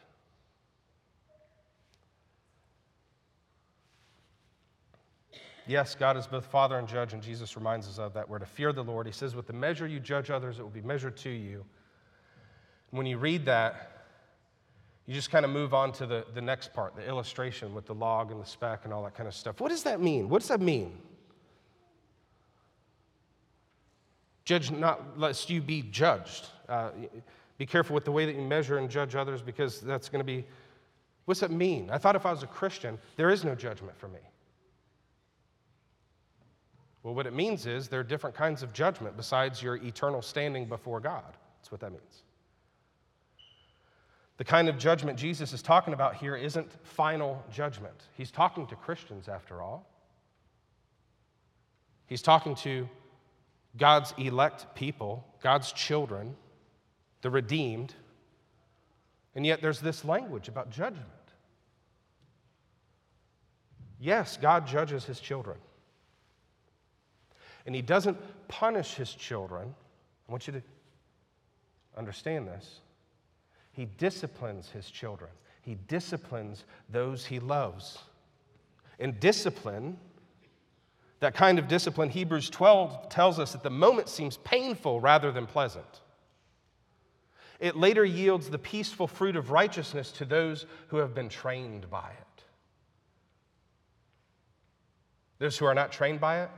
Yes, 5.66 5.96
God 5.96 6.16
is 6.16 6.26
both 6.26 6.46
Father 6.46 6.78
and 6.78 6.86
Judge, 6.86 7.12
and 7.12 7.20
Jesus 7.20 7.56
reminds 7.56 7.88
us 7.88 7.98
of 7.98 8.14
that. 8.14 8.28
We're 8.28 8.38
to 8.38 8.46
fear 8.46 8.72
the 8.72 8.84
Lord. 8.84 9.06
He 9.06 9.12
says, 9.12 9.34
with 9.34 9.48
the 9.48 9.52
measure 9.52 9.86
you 9.86 9.98
judge 9.98 10.30
others, 10.30 10.58
it 10.58 10.62
will 10.62 10.70
be 10.70 10.80
measured 10.80 11.16
to 11.18 11.30
you. 11.30 11.64
When 12.90 13.04
you 13.04 13.18
read 13.18 13.44
that, 13.46 13.96
you 15.06 15.14
just 15.14 15.30
kind 15.30 15.44
of 15.44 15.50
move 15.50 15.74
on 15.74 15.92
to 15.92 16.06
the, 16.06 16.24
the 16.34 16.40
next 16.40 16.72
part, 16.72 16.94
the 16.94 17.06
illustration 17.06 17.74
with 17.74 17.86
the 17.86 17.94
log 17.94 18.30
and 18.30 18.40
the 18.40 18.46
speck 18.46 18.80
and 18.84 18.92
all 18.92 19.02
that 19.04 19.14
kind 19.14 19.28
of 19.28 19.34
stuff. 19.34 19.60
What 19.60 19.70
does 19.70 19.82
that 19.82 20.00
mean? 20.00 20.28
What 20.28 20.40
does 20.40 20.48
that 20.48 20.60
mean? 20.60 20.98
Judge 24.44 24.70
not 24.70 25.18
lest 25.18 25.50
you 25.50 25.60
be 25.60 25.82
judged. 25.82 26.46
Uh, 26.68 26.90
be 27.58 27.66
careful 27.66 27.94
with 27.94 28.04
the 28.04 28.12
way 28.12 28.26
that 28.26 28.36
you 28.36 28.42
measure 28.42 28.78
and 28.78 28.88
judge 28.88 29.16
others 29.16 29.42
because 29.42 29.80
that's 29.80 30.08
going 30.08 30.20
to 30.20 30.24
be. 30.24 30.44
What's 31.24 31.40
that 31.40 31.50
mean? 31.50 31.90
I 31.90 31.98
thought 31.98 32.14
if 32.14 32.24
I 32.24 32.30
was 32.30 32.44
a 32.44 32.46
Christian, 32.46 32.98
there 33.16 33.30
is 33.30 33.44
no 33.44 33.56
judgment 33.56 33.98
for 33.98 34.06
me. 34.06 34.20
Well, 37.06 37.14
what 37.14 37.28
it 37.28 37.34
means 37.34 37.66
is 37.66 37.86
there 37.86 38.00
are 38.00 38.02
different 38.02 38.34
kinds 38.34 38.64
of 38.64 38.72
judgment 38.72 39.16
besides 39.16 39.62
your 39.62 39.76
eternal 39.76 40.22
standing 40.22 40.64
before 40.64 40.98
God. 40.98 41.36
That's 41.56 41.70
what 41.70 41.80
that 41.82 41.92
means. 41.92 42.24
The 44.38 44.44
kind 44.44 44.68
of 44.68 44.76
judgment 44.76 45.16
Jesus 45.16 45.52
is 45.52 45.62
talking 45.62 45.94
about 45.94 46.16
here 46.16 46.34
isn't 46.34 46.68
final 46.84 47.44
judgment. 47.48 47.94
He's 48.16 48.32
talking 48.32 48.66
to 48.66 48.74
Christians, 48.74 49.28
after 49.28 49.62
all. 49.62 49.88
He's 52.06 52.22
talking 52.22 52.56
to 52.56 52.88
God's 53.76 54.12
elect 54.18 54.74
people, 54.74 55.24
God's 55.40 55.70
children, 55.70 56.34
the 57.22 57.30
redeemed, 57.30 57.94
And 59.36 59.46
yet 59.46 59.62
there's 59.62 59.78
this 59.78 60.04
language 60.04 60.48
about 60.48 60.70
judgment. 60.70 61.06
Yes, 64.00 64.36
God 64.42 64.66
judges 64.66 65.04
his 65.04 65.20
children. 65.20 65.58
And 67.66 67.74
he 67.74 67.82
doesn't 67.82 68.16
punish 68.48 68.94
his 68.94 69.12
children. 69.12 69.74
I 70.28 70.32
want 70.32 70.46
you 70.46 70.52
to 70.54 70.62
understand 71.96 72.46
this. 72.46 72.80
He 73.72 73.86
disciplines 73.98 74.70
his 74.70 74.90
children, 74.90 75.30
he 75.62 75.76
disciplines 75.88 76.64
those 76.88 77.26
he 77.26 77.40
loves. 77.40 77.98
And 78.98 79.20
discipline, 79.20 79.98
that 81.20 81.34
kind 81.34 81.58
of 81.58 81.68
discipline, 81.68 82.08
Hebrews 82.08 82.48
12 82.48 83.10
tells 83.10 83.38
us 83.38 83.52
that 83.52 83.62
the 83.62 83.68
moment 83.68 84.08
seems 84.08 84.38
painful 84.38 85.00
rather 85.00 85.30
than 85.30 85.46
pleasant. 85.46 86.00
It 87.60 87.76
later 87.76 88.04
yields 88.04 88.48
the 88.48 88.58
peaceful 88.58 89.06
fruit 89.06 89.36
of 89.36 89.50
righteousness 89.50 90.12
to 90.12 90.24
those 90.24 90.66
who 90.88 90.98
have 90.98 91.14
been 91.14 91.28
trained 91.28 91.90
by 91.90 92.10
it. 92.10 92.44
Those 95.38 95.58
who 95.58 95.66
are 95.66 95.74
not 95.74 95.92
trained 95.92 96.20
by 96.20 96.42
it, 96.42 96.50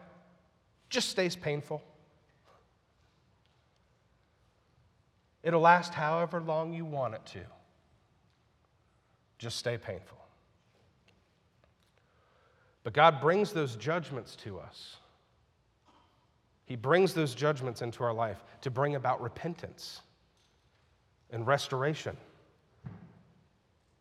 just 0.88 1.08
stays 1.10 1.36
painful. 1.36 1.82
It'll 5.42 5.60
last 5.60 5.94
however 5.94 6.40
long 6.40 6.72
you 6.72 6.84
want 6.84 7.14
it 7.14 7.24
to. 7.26 7.40
Just 9.38 9.56
stay 9.56 9.78
painful. 9.78 10.18
But 12.82 12.92
God 12.92 13.20
brings 13.20 13.52
those 13.52 13.76
judgments 13.76 14.34
to 14.36 14.58
us. 14.58 14.96
He 16.64 16.76
brings 16.76 17.14
those 17.14 17.34
judgments 17.34 17.82
into 17.82 18.04
our 18.04 18.12
life 18.12 18.44
to 18.62 18.70
bring 18.70 18.94
about 18.94 19.22
repentance 19.22 20.02
and 21.30 21.46
restoration, 21.46 22.16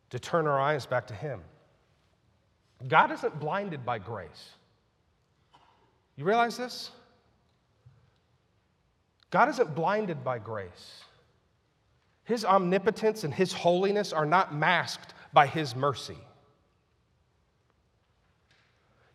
to 0.10 0.20
turn 0.20 0.48
our 0.48 0.60
eyes 0.60 0.86
back 0.86 1.08
to 1.08 1.14
Him. 1.14 1.42
God 2.88 3.12
isn't 3.12 3.40
blinded 3.40 3.86
by 3.86 4.00
grace. 4.00 4.52
You 6.18 6.26
realize 6.26 6.58
this? 6.58 6.92
God 9.30 9.48
isn't 9.50 9.76
blinded 9.76 10.24
by 10.24 10.40
grace. 10.40 11.04
His 12.26 12.44
omnipotence 12.44 13.24
and 13.24 13.34
His 13.34 13.54
holiness 13.54 14.12
are 14.12 14.26
not 14.26 14.54
masked 14.54 15.14
by 15.32 15.48
His 15.48 15.76
mercy. 15.76 16.18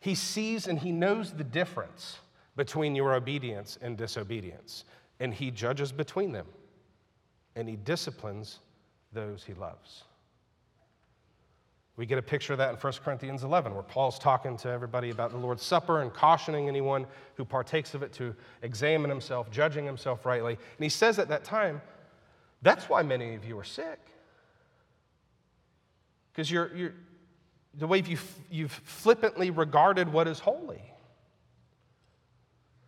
He 0.00 0.14
sees 0.14 0.66
and 0.66 0.78
He 0.78 0.92
knows 0.92 1.32
the 1.32 1.44
difference 1.44 2.18
between 2.56 2.94
your 2.94 3.14
obedience 3.14 3.78
and 3.82 3.98
disobedience, 3.98 4.84
and 5.20 5.34
He 5.34 5.50
judges 5.50 5.92
between 5.92 6.32
them 6.32 6.46
and 7.56 7.68
he 7.68 7.76
disciplines 7.76 8.60
those 9.12 9.44
he 9.44 9.54
loves. 9.54 10.04
We 12.02 12.06
get 12.06 12.18
a 12.18 12.22
picture 12.22 12.52
of 12.52 12.58
that 12.58 12.70
in 12.70 12.74
1 12.74 12.92
Corinthians 13.04 13.44
11, 13.44 13.72
where 13.74 13.84
Paul's 13.84 14.18
talking 14.18 14.56
to 14.56 14.68
everybody 14.68 15.10
about 15.10 15.30
the 15.30 15.36
Lord's 15.36 15.62
Supper 15.62 16.02
and 16.02 16.12
cautioning 16.12 16.66
anyone 16.66 17.06
who 17.36 17.44
partakes 17.44 17.94
of 17.94 18.02
it 18.02 18.12
to 18.14 18.34
examine 18.62 19.08
himself, 19.08 19.52
judging 19.52 19.86
himself 19.86 20.26
rightly. 20.26 20.54
And 20.54 20.82
he 20.82 20.88
says 20.88 21.20
at 21.20 21.28
that 21.28 21.44
time, 21.44 21.80
that's 22.60 22.88
why 22.88 23.04
many 23.04 23.36
of 23.36 23.44
you 23.44 23.56
are 23.56 23.62
sick. 23.62 24.00
Because 26.32 26.50
you're, 26.50 26.74
you're, 26.74 26.94
the 27.74 27.86
way 27.86 28.02
you've, 28.04 28.34
you've 28.50 28.72
flippantly 28.72 29.50
regarded 29.50 30.12
what 30.12 30.26
is 30.26 30.40
holy. 30.40 30.82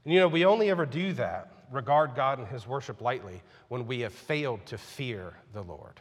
And 0.05 0.12
you 0.12 0.18
know, 0.18 0.27
we 0.27 0.44
only 0.44 0.70
ever 0.70 0.87
do 0.87 1.12
that 1.12 1.53
regard 1.70 2.16
God 2.16 2.40
and 2.40 2.48
His 2.48 2.66
worship 2.66 3.00
lightly 3.00 3.44
when 3.68 3.87
we 3.87 4.00
have 4.00 4.12
failed 4.12 4.66
to 4.66 4.77
fear 4.77 5.35
the 5.53 5.62
Lord. 5.62 6.00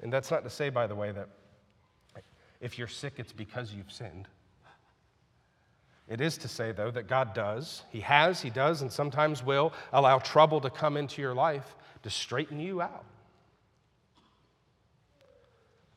And 0.00 0.12
that's 0.12 0.30
not 0.30 0.44
to 0.44 0.50
say, 0.50 0.70
by 0.70 0.86
the 0.86 0.94
way, 0.94 1.12
that 1.12 1.28
if 2.60 2.78
you're 2.78 2.88
sick, 2.88 3.14
it's 3.16 3.32
because 3.32 3.72
you've 3.72 3.90
sinned. 3.90 4.28
It 6.08 6.20
is 6.20 6.38
to 6.38 6.48
say, 6.48 6.72
though, 6.72 6.90
that 6.90 7.06
God 7.06 7.34
does, 7.34 7.82
He 7.90 8.00
has, 8.00 8.40
He 8.40 8.50
does, 8.50 8.82
and 8.82 8.90
sometimes 8.90 9.44
will 9.44 9.72
allow 9.92 10.18
trouble 10.18 10.60
to 10.62 10.70
come 10.70 10.96
into 10.96 11.20
your 11.20 11.34
life 11.34 11.76
to 12.02 12.10
straighten 12.10 12.58
you 12.58 12.80
out, 12.80 13.04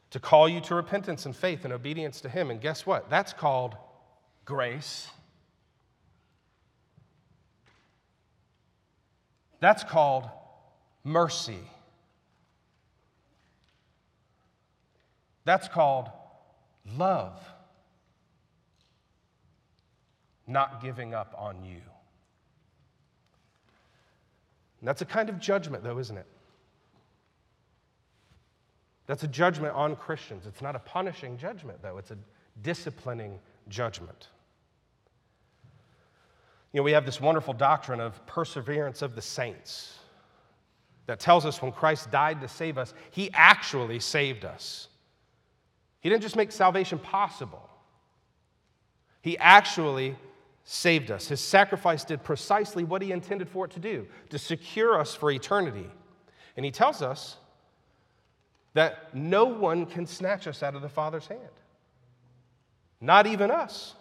to 0.09 0.19
call 0.19 0.49
you 0.49 0.59
to 0.61 0.75
repentance 0.75 1.25
and 1.25 1.35
faith 1.35 1.63
and 1.63 1.73
obedience 1.73 2.21
to 2.21 2.29
Him. 2.29 2.51
And 2.51 2.59
guess 2.59 2.85
what? 2.85 3.09
That's 3.09 3.31
called 3.33 3.75
grace 4.43 5.09
That's 9.61 9.83
called 9.83 10.27
mercy. 11.03 11.59
That's 15.45 15.67
called 15.67 16.09
love. 16.97 17.39
Not 20.47 20.81
giving 20.81 21.13
up 21.13 21.33
on 21.37 21.63
you. 21.63 21.81
And 24.79 24.87
that's 24.87 25.01
a 25.01 25.05
kind 25.05 25.29
of 25.29 25.39
judgment, 25.39 25.83
though, 25.83 25.99
isn't 25.99 26.17
it? 26.17 26.25
That's 29.07 29.23
a 29.23 29.27
judgment 29.27 29.75
on 29.75 29.95
Christians. 29.95 30.45
It's 30.47 30.61
not 30.61 30.75
a 30.75 30.79
punishing 30.79 31.37
judgment, 31.37 31.79
though, 31.81 31.97
it's 31.97 32.11
a 32.11 32.17
disciplining 32.61 33.39
judgment. 33.67 34.29
You 36.73 36.79
know, 36.79 36.83
we 36.83 36.93
have 36.93 37.05
this 37.05 37.19
wonderful 37.19 37.53
doctrine 37.53 37.99
of 37.99 38.25
perseverance 38.25 39.01
of 39.01 39.15
the 39.15 39.21
saints 39.21 39.97
that 41.07 41.19
tells 41.19 41.45
us 41.45 41.61
when 41.61 41.71
Christ 41.71 42.09
died 42.09 42.39
to 42.41 42.47
save 42.47 42.77
us, 42.77 42.93
he 43.11 43.29
actually 43.33 43.99
saved 43.99 44.45
us. 44.45 44.87
He 46.01 46.09
didn't 46.09 46.23
just 46.23 46.35
make 46.35 46.51
salvation 46.51 46.99
possible, 46.99 47.69
he 49.21 49.37
actually 49.37 50.15
saved 50.63 51.09
us. 51.09 51.27
His 51.27 51.39
sacrifice 51.39 52.03
did 52.03 52.23
precisely 52.23 52.83
what 52.83 53.01
he 53.01 53.11
intended 53.11 53.49
for 53.49 53.65
it 53.65 53.71
to 53.71 53.79
do 53.79 54.07
to 54.29 54.37
secure 54.37 54.99
us 54.99 55.15
for 55.15 55.31
eternity. 55.31 55.89
And 56.55 56.65
he 56.65 56.71
tells 56.71 57.01
us 57.01 57.37
that 58.73 59.13
no 59.15 59.45
one 59.45 59.85
can 59.85 60.05
snatch 60.05 60.47
us 60.47 60.63
out 60.63 60.75
of 60.75 60.81
the 60.81 60.89
Father's 60.89 61.27
hand, 61.27 61.41
not 62.99 63.27
even 63.27 63.49
us. 63.51 63.95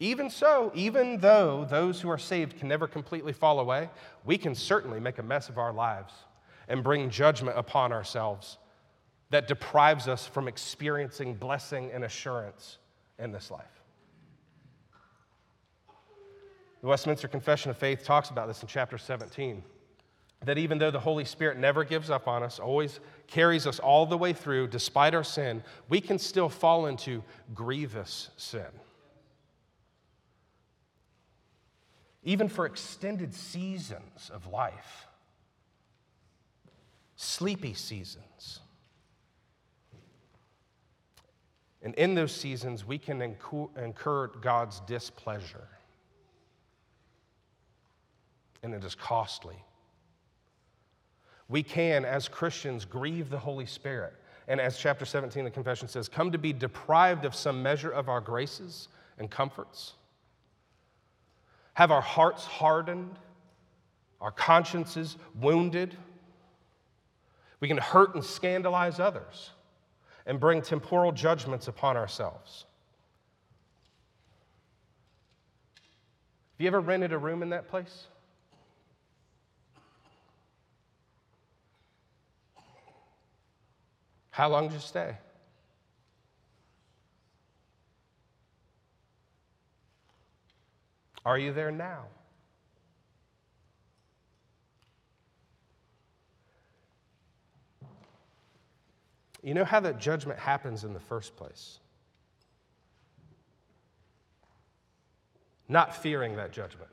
Even 0.00 0.30
so, 0.30 0.70
even 0.74 1.18
though 1.18 1.64
those 1.64 2.00
who 2.00 2.08
are 2.08 2.18
saved 2.18 2.56
can 2.58 2.68
never 2.68 2.86
completely 2.86 3.32
fall 3.32 3.58
away, 3.58 3.90
we 4.24 4.38
can 4.38 4.54
certainly 4.54 5.00
make 5.00 5.18
a 5.18 5.22
mess 5.22 5.48
of 5.48 5.58
our 5.58 5.72
lives 5.72 6.12
and 6.68 6.84
bring 6.84 7.10
judgment 7.10 7.58
upon 7.58 7.92
ourselves 7.92 8.58
that 9.30 9.48
deprives 9.48 10.08
us 10.08 10.26
from 10.26 10.48
experiencing 10.48 11.34
blessing 11.34 11.90
and 11.92 12.04
assurance 12.04 12.78
in 13.18 13.32
this 13.32 13.50
life. 13.50 13.64
The 16.80 16.86
Westminster 16.86 17.28
Confession 17.28 17.70
of 17.70 17.76
Faith 17.76 18.04
talks 18.04 18.30
about 18.30 18.46
this 18.48 18.62
in 18.62 18.68
chapter 18.68 18.98
17 18.98 19.62
that 20.44 20.56
even 20.56 20.78
though 20.78 20.92
the 20.92 21.00
Holy 21.00 21.24
Spirit 21.24 21.58
never 21.58 21.82
gives 21.82 22.10
up 22.10 22.28
on 22.28 22.44
us, 22.44 22.60
always 22.60 23.00
carries 23.26 23.66
us 23.66 23.80
all 23.80 24.06
the 24.06 24.16
way 24.16 24.32
through, 24.32 24.68
despite 24.68 25.12
our 25.12 25.24
sin, 25.24 25.64
we 25.88 26.00
can 26.00 26.16
still 26.16 26.48
fall 26.48 26.86
into 26.86 27.24
grievous 27.54 28.30
sin. 28.36 28.68
even 32.28 32.46
for 32.46 32.66
extended 32.66 33.32
seasons 33.32 34.30
of 34.30 34.46
life, 34.48 35.06
sleepy 37.16 37.72
seasons. 37.72 38.60
And 41.82 41.94
in 41.94 42.14
those 42.14 42.34
seasons, 42.34 42.84
we 42.84 42.98
can 42.98 43.22
incur 43.22 44.26
God's 44.26 44.80
displeasure. 44.80 45.68
And 48.62 48.74
it 48.74 48.84
is 48.84 48.94
costly. 48.94 49.56
We 51.48 51.62
can, 51.62 52.04
as 52.04 52.28
Christians, 52.28 52.84
grieve 52.84 53.30
the 53.30 53.38
Holy 53.38 53.66
Spirit. 53.66 54.14
And 54.48 54.60
as 54.60 54.78
chapter 54.78 55.04
17 55.04 55.40
of 55.40 55.52
the 55.52 55.54
confession 55.54 55.88
says, 55.88 56.08
come 56.08 56.32
to 56.32 56.38
be 56.38 56.52
deprived 56.52 57.24
of 57.24 57.34
some 57.34 57.62
measure 57.62 57.90
of 57.90 58.08
our 58.08 58.20
graces 58.20 58.88
and 59.18 59.30
comforts 59.30 59.94
have 61.78 61.92
our 61.92 62.02
hearts 62.02 62.44
hardened, 62.44 63.16
our 64.20 64.32
consciences 64.32 65.16
wounded. 65.40 65.96
We 67.60 67.68
can 67.68 67.76
hurt 67.76 68.16
and 68.16 68.24
scandalize 68.24 68.98
others 68.98 69.50
and 70.28 70.38
bring 70.38 70.60
temporal 70.60 71.10
judgments 71.10 71.68
upon 71.68 71.96
ourselves. 71.96 72.66
Have 76.52 76.60
you 76.60 76.66
ever 76.66 76.80
rented 76.80 77.14
a 77.14 77.18
room 77.18 77.42
in 77.42 77.48
that 77.48 77.66
place? 77.66 78.06
How 84.30 84.50
long 84.50 84.68
did 84.68 84.74
you 84.74 84.80
stay? 84.80 85.16
Are 91.24 91.38
you 91.38 91.52
there 91.54 91.72
now? 91.72 92.04
You 99.42 99.54
know 99.54 99.64
how 99.64 99.80
that 99.80 99.98
judgment 99.98 100.38
happens 100.38 100.84
in 100.84 100.92
the 100.92 101.00
first 101.00 101.36
place? 101.36 101.78
Not 105.68 105.94
fearing 105.94 106.36
that 106.36 106.50
judgment, 106.50 106.90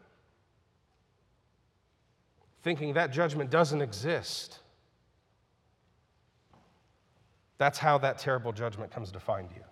thinking 2.61 2.93
that 2.93 3.11
judgment 3.11 3.49
doesn't 3.49 3.81
exist. 3.81 4.59
That's 7.57 7.79
how 7.79 7.97
that 7.99 8.19
terrible 8.19 8.51
judgment 8.51 8.91
comes 8.91 9.11
to 9.13 9.19
find 9.19 9.49
you. 9.55 9.63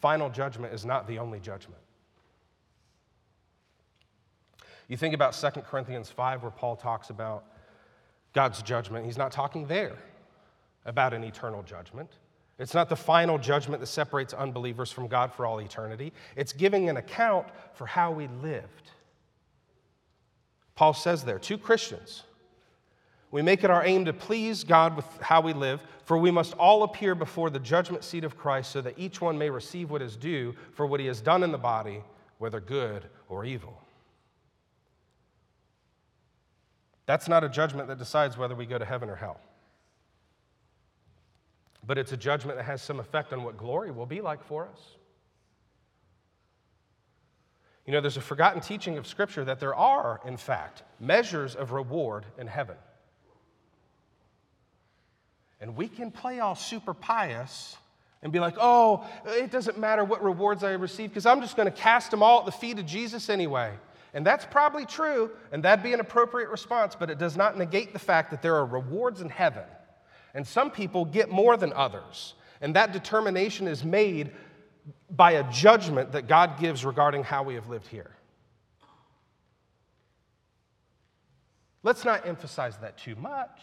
Final 0.00 0.30
judgment 0.30 0.72
is 0.72 0.84
not 0.84 1.08
the 1.08 1.18
only 1.18 1.40
judgment. 1.40 1.80
You 4.86 4.96
think 4.96 5.12
about 5.14 5.32
2 5.32 5.62
Corinthians 5.62 6.08
5, 6.10 6.42
where 6.42 6.52
Paul 6.52 6.76
talks 6.76 7.10
about 7.10 7.44
God's 8.32 8.62
judgment. 8.62 9.06
He's 9.06 9.18
not 9.18 9.32
talking 9.32 9.66
there 9.66 9.96
about 10.84 11.14
an 11.14 11.24
eternal 11.24 11.62
judgment. 11.62 12.10
It's 12.58 12.74
not 12.74 12.88
the 12.88 12.96
final 12.96 13.38
judgment 13.38 13.80
that 13.80 13.86
separates 13.86 14.32
unbelievers 14.32 14.92
from 14.92 15.08
God 15.08 15.32
for 15.32 15.44
all 15.44 15.60
eternity. 15.60 16.12
It's 16.36 16.52
giving 16.52 16.88
an 16.88 16.96
account 16.96 17.48
for 17.74 17.86
how 17.86 18.12
we 18.12 18.28
lived. 18.42 18.90
Paul 20.76 20.94
says 20.94 21.24
there, 21.24 21.38
to 21.38 21.58
Christians 21.58 22.22
we 23.34 23.42
make 23.42 23.64
it 23.64 23.70
our 23.70 23.84
aim 23.84 24.04
to 24.04 24.12
please 24.12 24.62
God 24.62 24.94
with 24.94 25.06
how 25.20 25.40
we 25.40 25.52
live, 25.52 25.82
for 26.04 26.16
we 26.16 26.30
must 26.30 26.52
all 26.54 26.84
appear 26.84 27.16
before 27.16 27.50
the 27.50 27.58
judgment 27.58 28.04
seat 28.04 28.22
of 28.22 28.36
Christ 28.36 28.70
so 28.70 28.80
that 28.82 28.96
each 28.96 29.20
one 29.20 29.36
may 29.36 29.50
receive 29.50 29.90
what 29.90 30.02
is 30.02 30.14
due 30.14 30.54
for 30.72 30.86
what 30.86 31.00
he 31.00 31.06
has 31.06 31.20
done 31.20 31.42
in 31.42 31.50
the 31.50 31.58
body, 31.58 32.04
whether 32.38 32.60
good 32.60 33.06
or 33.28 33.44
evil. 33.44 33.82
That's 37.06 37.26
not 37.26 37.42
a 37.42 37.48
judgment 37.48 37.88
that 37.88 37.98
decides 37.98 38.38
whether 38.38 38.54
we 38.54 38.66
go 38.66 38.78
to 38.78 38.84
heaven 38.84 39.10
or 39.10 39.16
hell. 39.16 39.40
But 41.86 41.98
it's 41.98 42.12
a 42.12 42.16
judgment 42.16 42.56
that 42.58 42.64
has 42.64 42.82
some 42.82 42.98
effect 42.98 43.32
on 43.32 43.44
what 43.44 43.56
glory 43.56 43.90
will 43.90 44.06
be 44.06 44.20
like 44.20 44.42
for 44.44 44.66
us. 44.66 44.80
You 47.86 47.92
know, 47.92 48.00
there's 48.00 48.16
a 48.16 48.22
forgotten 48.22 48.62
teaching 48.62 48.96
of 48.96 49.06
Scripture 49.06 49.44
that 49.44 49.60
there 49.60 49.74
are, 49.74 50.20
in 50.24 50.38
fact, 50.38 50.82
measures 50.98 51.54
of 51.54 51.72
reward 51.72 52.24
in 52.38 52.46
heaven. 52.46 52.76
And 55.60 55.76
we 55.76 55.88
can 55.88 56.10
play 56.10 56.40
all 56.40 56.54
super 56.54 56.94
pious 56.94 57.76
and 58.22 58.32
be 58.32 58.40
like, 58.40 58.54
oh, 58.58 59.06
it 59.26 59.50
doesn't 59.50 59.78
matter 59.78 60.02
what 60.02 60.24
rewards 60.24 60.64
I 60.64 60.72
receive 60.72 61.10
because 61.10 61.26
I'm 61.26 61.42
just 61.42 61.56
going 61.56 61.70
to 61.70 61.76
cast 61.76 62.10
them 62.10 62.22
all 62.22 62.40
at 62.40 62.46
the 62.46 62.52
feet 62.52 62.78
of 62.78 62.86
Jesus 62.86 63.28
anyway. 63.28 63.72
And 64.14 64.24
that's 64.24 64.46
probably 64.46 64.86
true, 64.86 65.30
and 65.52 65.62
that'd 65.64 65.82
be 65.82 65.92
an 65.92 66.00
appropriate 66.00 66.48
response, 66.48 66.94
but 66.94 67.10
it 67.10 67.18
does 67.18 67.36
not 67.36 67.58
negate 67.58 67.92
the 67.92 67.98
fact 67.98 68.30
that 68.30 68.40
there 68.40 68.54
are 68.56 68.64
rewards 68.64 69.20
in 69.20 69.28
heaven. 69.28 69.64
And 70.34 70.46
some 70.46 70.70
people 70.70 71.04
get 71.04 71.30
more 71.30 71.56
than 71.56 71.72
others. 71.72 72.34
And 72.60 72.74
that 72.76 72.92
determination 72.92 73.68
is 73.68 73.84
made 73.84 74.32
by 75.10 75.32
a 75.32 75.50
judgment 75.50 76.12
that 76.12 76.26
God 76.26 76.58
gives 76.58 76.84
regarding 76.84 77.22
how 77.22 77.42
we 77.42 77.54
have 77.54 77.68
lived 77.68 77.86
here. 77.86 78.10
Let's 81.82 82.04
not 82.04 82.26
emphasize 82.26 82.76
that 82.78 82.98
too 82.98 83.14
much. 83.14 83.60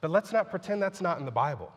But 0.00 0.10
let's 0.10 0.32
not 0.32 0.50
pretend 0.50 0.82
that's 0.82 1.00
not 1.00 1.18
in 1.18 1.24
the 1.24 1.30
Bible. 1.30 1.72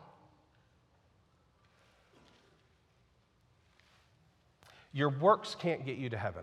Your 4.92 5.08
works 5.08 5.56
can't 5.58 5.84
get 5.84 5.96
you 5.96 6.10
to 6.10 6.18
heaven. 6.18 6.42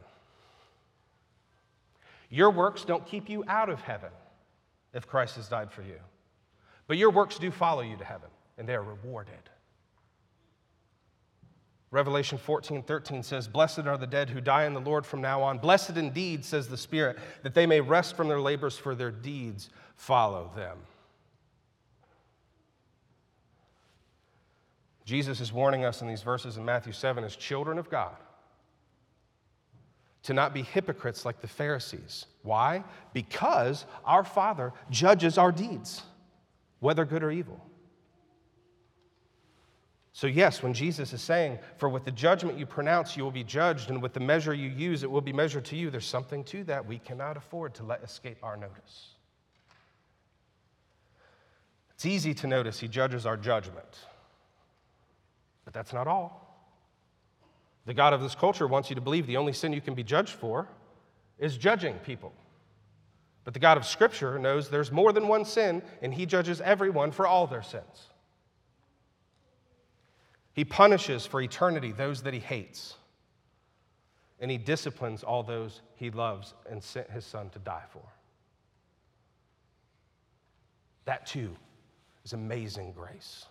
Your 2.29 2.49
works 2.49 2.83
don't 2.83 3.05
keep 3.05 3.29
you 3.29 3.43
out 3.47 3.69
of 3.69 3.81
heaven 3.81 4.09
if 4.93 5.07
Christ 5.07 5.35
has 5.35 5.47
died 5.47 5.71
for 5.71 5.83
you. 5.83 5.99
But 6.87 6.97
your 6.97 7.09
works 7.09 7.39
do 7.39 7.51
follow 7.51 7.81
you 7.81 7.97
to 7.97 8.05
heaven, 8.05 8.29
and 8.57 8.67
they 8.67 8.75
are 8.75 8.83
rewarded. 8.83 9.33
Revelation 11.91 12.37
14, 12.37 12.83
13 12.83 13.23
says, 13.23 13.47
Blessed 13.47 13.79
are 13.79 13.97
the 13.97 14.07
dead 14.07 14.29
who 14.29 14.41
die 14.41 14.65
in 14.65 14.73
the 14.73 14.81
Lord 14.81 15.05
from 15.05 15.21
now 15.21 15.41
on. 15.41 15.59
Blessed 15.59 15.97
indeed, 15.97 16.43
says 16.43 16.67
the 16.67 16.77
Spirit, 16.77 17.17
that 17.43 17.53
they 17.53 17.65
may 17.65 17.79
rest 17.79 18.15
from 18.17 18.27
their 18.27 18.41
labors, 18.41 18.77
for 18.77 18.95
their 18.95 19.11
deeds 19.11 19.69
follow 19.95 20.51
them. 20.55 20.77
Jesus 25.05 25.39
is 25.39 25.53
warning 25.53 25.85
us 25.85 26.01
in 26.01 26.07
these 26.07 26.23
verses 26.23 26.57
in 26.57 26.65
Matthew 26.65 26.91
7 26.91 27.23
as 27.23 27.35
children 27.35 27.77
of 27.77 27.89
God 27.89 28.15
to 30.23 30.33
not 30.33 30.55
be 30.55 30.63
hypocrites 30.63 31.23
like 31.23 31.39
the 31.39 31.47
Pharisees. 31.47 32.25
Why? 32.41 32.83
Because 33.13 33.85
our 34.03 34.23
Father 34.23 34.73
judges 34.89 35.37
our 35.37 35.51
deeds, 35.51 36.01
whether 36.85 37.03
good 37.03 37.23
or 37.23 37.31
evil. 37.31 37.59
So, 40.13 40.27
yes, 40.27 40.61
when 40.63 40.73
Jesus 40.73 41.11
is 41.13 41.21
saying, 41.21 41.57
For 41.77 41.89
with 41.89 42.05
the 42.05 42.11
judgment 42.11 42.59
you 42.59 42.67
pronounce, 42.67 43.17
you 43.17 43.23
will 43.23 43.31
be 43.31 43.43
judged, 43.43 43.89
and 43.89 44.01
with 44.01 44.13
the 44.13 44.19
measure 44.19 44.53
you 44.53 44.69
use, 44.69 45.01
it 45.01 45.09
will 45.09 45.19
be 45.19 45.33
measured 45.33 45.65
to 45.65 45.75
you, 45.75 45.89
there's 45.89 46.05
something 46.05 46.43
to 46.45 46.63
that 46.65 46.85
we 46.85 46.99
cannot 46.99 47.37
afford 47.37 47.73
to 47.75 47.83
let 47.83 48.03
escape 48.03 48.37
our 48.43 48.55
notice. 48.55 49.15
It's 51.95 52.05
easy 52.05 52.35
to 52.35 52.47
notice 52.47 52.79
he 52.79 52.87
judges 52.87 53.25
our 53.25 53.35
judgment. 53.35 54.05
But 55.65 55.73
that's 55.73 55.91
not 55.91 56.07
all. 56.07 56.69
The 57.85 57.95
God 57.95 58.13
of 58.13 58.21
this 58.21 58.35
culture 58.35 58.67
wants 58.67 58.89
you 58.89 58.95
to 58.95 59.01
believe 59.01 59.25
the 59.25 59.37
only 59.37 59.53
sin 59.53 59.73
you 59.73 59.81
can 59.81 59.95
be 59.95 60.03
judged 60.03 60.33
for 60.33 60.67
is 61.39 61.57
judging 61.57 61.95
people. 62.05 62.31
But 63.45 63.53
the 63.53 63.59
God 63.59 63.77
of 63.77 63.85
Scripture 63.85 64.37
knows 64.37 64.69
there's 64.69 64.91
more 64.91 65.13
than 65.13 65.27
one 65.27 65.45
sin, 65.45 65.81
and 66.01 66.13
He 66.13 66.25
judges 66.25 66.59
everyone 66.59 67.11
for 67.11 67.25
all 67.25 67.47
their 67.47 67.63
sins. 67.63 68.09
He 70.51 70.65
punishes 70.65 71.25
for 71.25 71.39
eternity 71.41 71.91
those 71.91 72.23
that 72.23 72.33
He 72.33 72.39
hates, 72.39 72.95
and 74.39 74.51
He 74.51 74.57
disciplines 74.57 75.23
all 75.23 75.43
those 75.43 75.81
He 75.95 76.09
loves 76.09 76.53
and 76.69 76.83
sent 76.83 77.09
His 77.09 77.23
Son 77.23 77.49
to 77.51 77.59
die 77.59 77.83
for. 77.91 78.01
That 81.05 81.27
too 81.27 81.55
is 82.23 82.33
amazing 82.33 82.91
grace. 82.93 83.45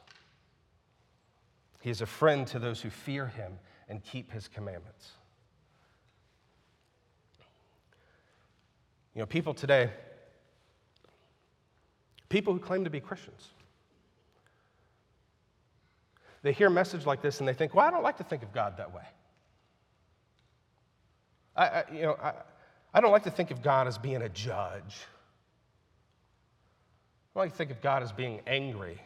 He 1.81 1.91
is 1.91 2.01
a 2.01 2.07
friend 2.07 2.47
to 2.49 2.59
those 2.59 2.81
who 2.81 2.91
fear 2.91 3.27
him 3.27 3.59
and 3.89 4.03
keep 4.03 4.33
his 4.33 4.49
commandments. 4.49 5.13
You 9.15 9.21
know, 9.21 9.27
people 9.27 9.55
today, 9.55 9.91
people 12.29 12.53
who 12.53 12.59
claim 12.59 12.85
to 12.85 12.91
be 12.91 13.01
Christians, 13.01 13.49
they 16.43 16.53
hear 16.53 16.67
a 16.67 16.71
message 16.71 17.07
like 17.07 17.23
this 17.23 17.39
and 17.39 17.49
they 17.49 17.55
think, 17.55 17.75
well, 17.75 17.87
I 17.87 17.91
don't 17.91 18.03
like 18.03 18.19
to 18.19 18.25
think 18.25 18.43
of 18.43 18.53
God 18.53 18.77
that 18.77 18.93
way. 18.93 19.05
I, 21.57 21.67
I 21.67 21.85
you 21.93 22.03
know, 22.03 22.17
I, 22.23 22.33
I 22.93 23.01
don't 23.01 23.13
like 23.13 23.25
to 23.25 23.31
think 23.31 23.51
of 23.51 23.63
God 23.63 23.87
as 23.87 23.99
being 23.99 24.23
a 24.23 24.29
judge. 24.29 25.07
I 27.35 27.41
don't 27.41 27.45
like 27.45 27.53
to 27.53 27.57
think 27.57 27.71
of 27.71 27.81
God 27.81 28.03
as 28.03 28.13
being 28.13 28.41
angry. 28.47 29.01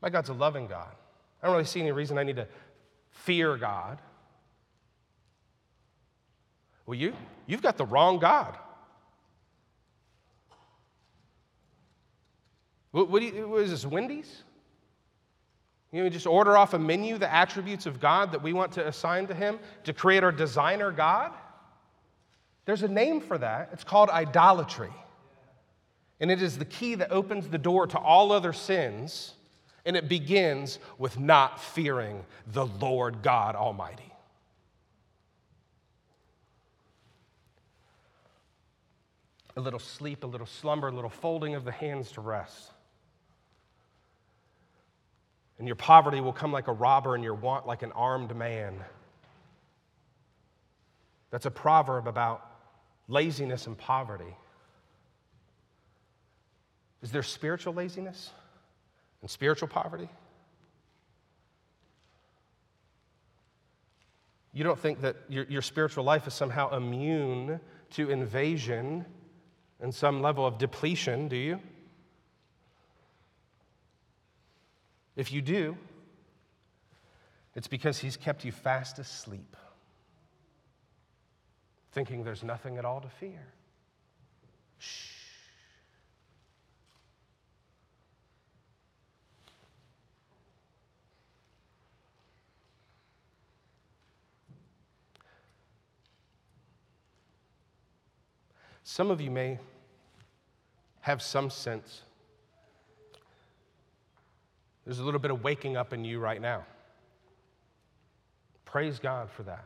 My 0.00 0.10
God's 0.10 0.28
a 0.28 0.34
loving 0.34 0.66
God. 0.66 0.94
I 1.42 1.46
don't 1.46 1.54
really 1.54 1.64
see 1.64 1.80
any 1.80 1.92
reason 1.92 2.18
I 2.18 2.24
need 2.24 2.36
to 2.36 2.48
fear 3.10 3.56
God. 3.56 4.00
Well, 6.86 6.98
you, 6.98 7.14
you've 7.46 7.62
got 7.62 7.76
the 7.76 7.86
wrong 7.86 8.18
God. 8.18 8.56
What, 12.90 13.08
what, 13.08 13.22
you, 13.22 13.48
what 13.48 13.62
is 13.62 13.70
this, 13.70 13.86
Wendy's? 13.86 14.42
You 15.92 16.02
know, 16.02 16.08
just 16.08 16.26
order 16.26 16.56
off 16.56 16.74
a 16.74 16.78
menu 16.78 17.18
the 17.18 17.32
attributes 17.32 17.86
of 17.86 18.00
God 18.00 18.32
that 18.32 18.42
we 18.42 18.52
want 18.52 18.72
to 18.72 18.86
assign 18.86 19.26
to 19.28 19.34
Him 19.34 19.58
to 19.84 19.92
create 19.92 20.24
our 20.24 20.32
designer 20.32 20.90
God? 20.90 21.32
There's 22.64 22.82
a 22.82 22.88
name 22.88 23.20
for 23.20 23.38
that. 23.38 23.70
It's 23.72 23.84
called 23.84 24.08
idolatry. 24.08 24.92
And 26.20 26.30
it 26.30 26.40
is 26.40 26.56
the 26.56 26.64
key 26.64 26.94
that 26.96 27.10
opens 27.10 27.48
the 27.48 27.58
door 27.58 27.86
to 27.88 27.98
all 27.98 28.32
other 28.32 28.52
sins 28.52 29.34
and 29.84 29.96
it 29.96 30.08
begins 30.08 30.78
with 30.98 31.18
not 31.18 31.60
fearing 31.60 32.24
the 32.52 32.66
Lord 32.66 33.22
God 33.22 33.56
Almighty. 33.56 34.11
A 39.56 39.60
little 39.60 39.78
sleep, 39.78 40.24
a 40.24 40.26
little 40.26 40.46
slumber, 40.46 40.88
a 40.88 40.92
little 40.92 41.10
folding 41.10 41.54
of 41.54 41.64
the 41.64 41.72
hands 41.72 42.12
to 42.12 42.20
rest. 42.20 42.70
And 45.58 45.68
your 45.68 45.76
poverty 45.76 46.20
will 46.20 46.32
come 46.32 46.52
like 46.52 46.68
a 46.68 46.72
robber, 46.72 47.14
and 47.14 47.22
your 47.22 47.34
want 47.34 47.66
like 47.66 47.82
an 47.82 47.92
armed 47.92 48.34
man. 48.34 48.82
That's 51.30 51.46
a 51.46 51.50
proverb 51.50 52.06
about 52.06 52.46
laziness 53.08 53.66
and 53.66 53.76
poverty. 53.76 54.36
Is 57.02 57.10
there 57.10 57.22
spiritual 57.22 57.74
laziness? 57.74 58.30
and 59.22 59.30
spiritual 59.30 59.68
poverty? 59.68 60.08
You 64.52 64.64
don't 64.64 64.78
think 64.78 65.00
that 65.00 65.16
your, 65.30 65.44
your 65.44 65.62
spiritual 65.62 66.04
life 66.04 66.26
is 66.26 66.34
somehow 66.34 66.76
immune 66.76 67.58
to 67.92 68.10
invasion 68.10 69.06
and 69.82 69.92
some 69.92 70.22
level 70.22 70.46
of 70.46 70.58
depletion, 70.58 71.26
do 71.28 71.36
you? 71.36 71.60
If 75.16 75.32
you 75.32 75.42
do, 75.42 75.76
it's 77.54 77.66
because 77.66 77.98
He's 77.98 78.16
kept 78.16 78.44
you 78.44 78.52
fast 78.52 78.98
asleep, 79.00 79.56
thinking 81.90 82.22
there's 82.22 82.44
nothing 82.44 82.78
at 82.78 82.84
all 82.84 83.00
to 83.00 83.08
fear. 83.08 83.44
Shh. 84.78 85.10
Some 98.84 99.10
of 99.10 99.20
you 99.20 99.30
may 99.30 99.58
have 101.02 101.20
some 101.20 101.50
sense. 101.50 102.02
There's 104.84 104.98
a 104.98 105.04
little 105.04 105.20
bit 105.20 105.30
of 105.30 105.44
waking 105.44 105.76
up 105.76 105.92
in 105.92 106.04
you 106.04 106.18
right 106.18 106.40
now. 106.40 106.64
Praise 108.64 108.98
God 108.98 109.30
for 109.30 109.42
that. 109.42 109.64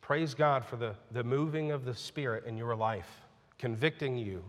Praise 0.00 0.34
God 0.34 0.64
for 0.64 0.76
the, 0.76 0.94
the 1.12 1.24
moving 1.24 1.70
of 1.70 1.84
the 1.84 1.94
Spirit 1.94 2.44
in 2.44 2.58
your 2.58 2.74
life, 2.74 3.08
convicting 3.56 4.18
you 4.18 4.44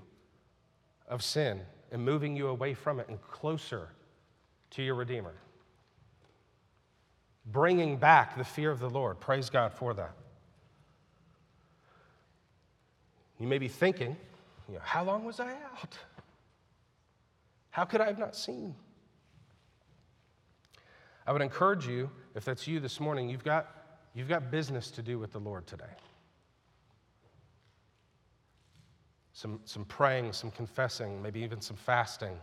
of 1.08 1.24
sin 1.24 1.62
and 1.92 2.04
moving 2.04 2.36
you 2.36 2.48
away 2.48 2.74
from 2.74 3.00
it 3.00 3.08
and 3.08 3.22
closer 3.22 3.90
to 4.72 4.82
your 4.82 4.96
Redeemer. 4.96 5.36
Bringing 7.46 7.98
back 7.98 8.36
the 8.36 8.44
fear 8.44 8.72
of 8.72 8.80
the 8.80 8.90
Lord. 8.90 9.20
Praise 9.20 9.50
God 9.50 9.74
for 9.74 9.94
that. 9.94 10.16
You 13.44 13.50
may 13.50 13.58
be 13.58 13.68
thinking, 13.68 14.16
you 14.70 14.76
know, 14.76 14.80
how 14.82 15.04
long 15.04 15.26
was 15.26 15.42
I 15.42 15.52
out? 15.52 15.98
How 17.72 17.84
could 17.84 18.00
I 18.00 18.06
have 18.06 18.18
not 18.18 18.38
seen? 18.38 18.74
I 21.28 21.34
would 21.34 21.42
encourage 21.42 21.86
you, 21.86 22.10
if 22.36 22.46
that's 22.46 22.70
you 22.70 22.80
this 22.80 23.02
morning, 23.02 23.28
you've 23.28 23.44
got, 23.44 23.70
you've 24.14 24.30
got 24.30 24.50
business 24.50 24.90
to 24.92 25.02
do 25.02 25.20
with 25.20 25.34
the 25.34 25.40
Lord 25.40 25.68
today. 25.68 25.84
Some, 29.34 29.60
some 29.66 29.84
praying, 29.84 30.32
some 30.32 30.50
confessing, 30.50 31.22
maybe 31.22 31.42
even 31.42 31.60
some 31.60 31.76
fasting. 31.76 32.40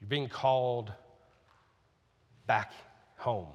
You're 0.00 0.08
being 0.08 0.30
called 0.30 0.90
back 2.46 2.72
home. 3.16 3.48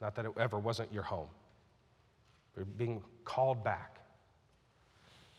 Not 0.00 0.14
that 0.14 0.24
it 0.24 0.30
ever 0.38 0.60
wasn't 0.60 0.92
your 0.92 1.02
home. 1.02 1.26
You're 2.58 2.64
being 2.64 3.02
called 3.24 3.62
back. 3.62 4.00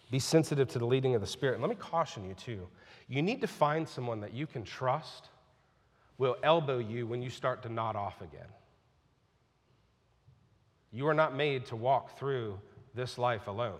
Be 0.10 0.20
sensitive 0.20 0.70
to 0.70 0.80
the 0.80 0.86
leading 0.86 1.16
of 1.16 1.22
the 1.22 1.28
Spirit. 1.28 1.56
And 1.56 1.62
let 1.62 1.70
me 1.70 1.76
caution 1.76 2.26
you, 2.26 2.34
too. 2.34 2.66
You 3.10 3.22
need 3.22 3.42
to 3.42 3.48
find 3.48 3.88
someone 3.88 4.22
that 4.22 4.34
you 4.34 4.48
can 4.48 4.64
trust 4.64 5.28
will 6.18 6.38
elbow 6.44 6.80
you 6.80 7.06
when 7.06 7.22
you 7.22 7.30
start 7.30 7.62
to 7.64 7.70
nod 7.70 7.98
off 7.98 8.22
again. 8.22 8.48
You 10.94 11.08
are 11.08 11.14
not 11.14 11.36
made 11.36 11.66
to 11.68 11.76
walk 11.76 12.18
through 12.18 12.58
this 12.96 13.18
life 13.18 13.48
alone. 13.48 13.80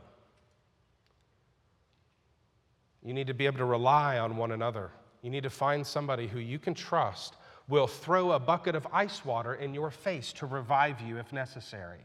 You 3.02 3.14
need 3.14 3.28
to 3.28 3.34
be 3.34 3.46
able 3.46 3.60
to 3.60 3.66
rely 3.66 4.20
on 4.20 4.36
one 4.36 4.52
another. 4.52 4.92
You 5.22 5.30
need 5.30 5.44
to 5.44 5.50
find 5.50 5.88
somebody 5.88 6.28
who 6.28 6.40
you 6.40 6.60
can 6.60 6.74
trust 6.74 7.36
will 7.70 7.88
throw 7.88 8.32
a 8.32 8.40
bucket 8.40 8.76
of 8.76 8.86
ice 8.92 9.24
water 9.24 9.56
in 9.56 9.74
your 9.74 9.92
face 9.92 10.34
to 10.34 10.46
revive 10.46 11.00
you 11.00 11.18
if 11.18 11.32
necessary. 11.32 12.02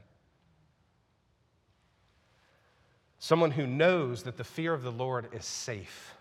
Someone 3.24 3.52
who 3.52 3.66
knows 3.66 4.24
that 4.24 4.36
the 4.36 4.44
fear 4.44 4.74
of 4.74 4.82
the 4.82 4.92
Lord 4.92 5.28
is 5.32 5.46
safe 5.46 6.12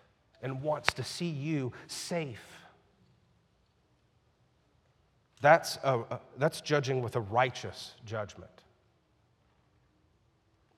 and 0.42 0.62
wants 0.62 0.94
to 0.94 1.04
see 1.04 1.28
you 1.28 1.74
safe. 1.88 2.62
That's, 5.42 5.76
a, 5.84 6.22
that's 6.38 6.62
judging 6.62 7.02
with 7.02 7.18
a 7.18 7.20
righteous 7.20 7.96
judgment. 8.06 8.64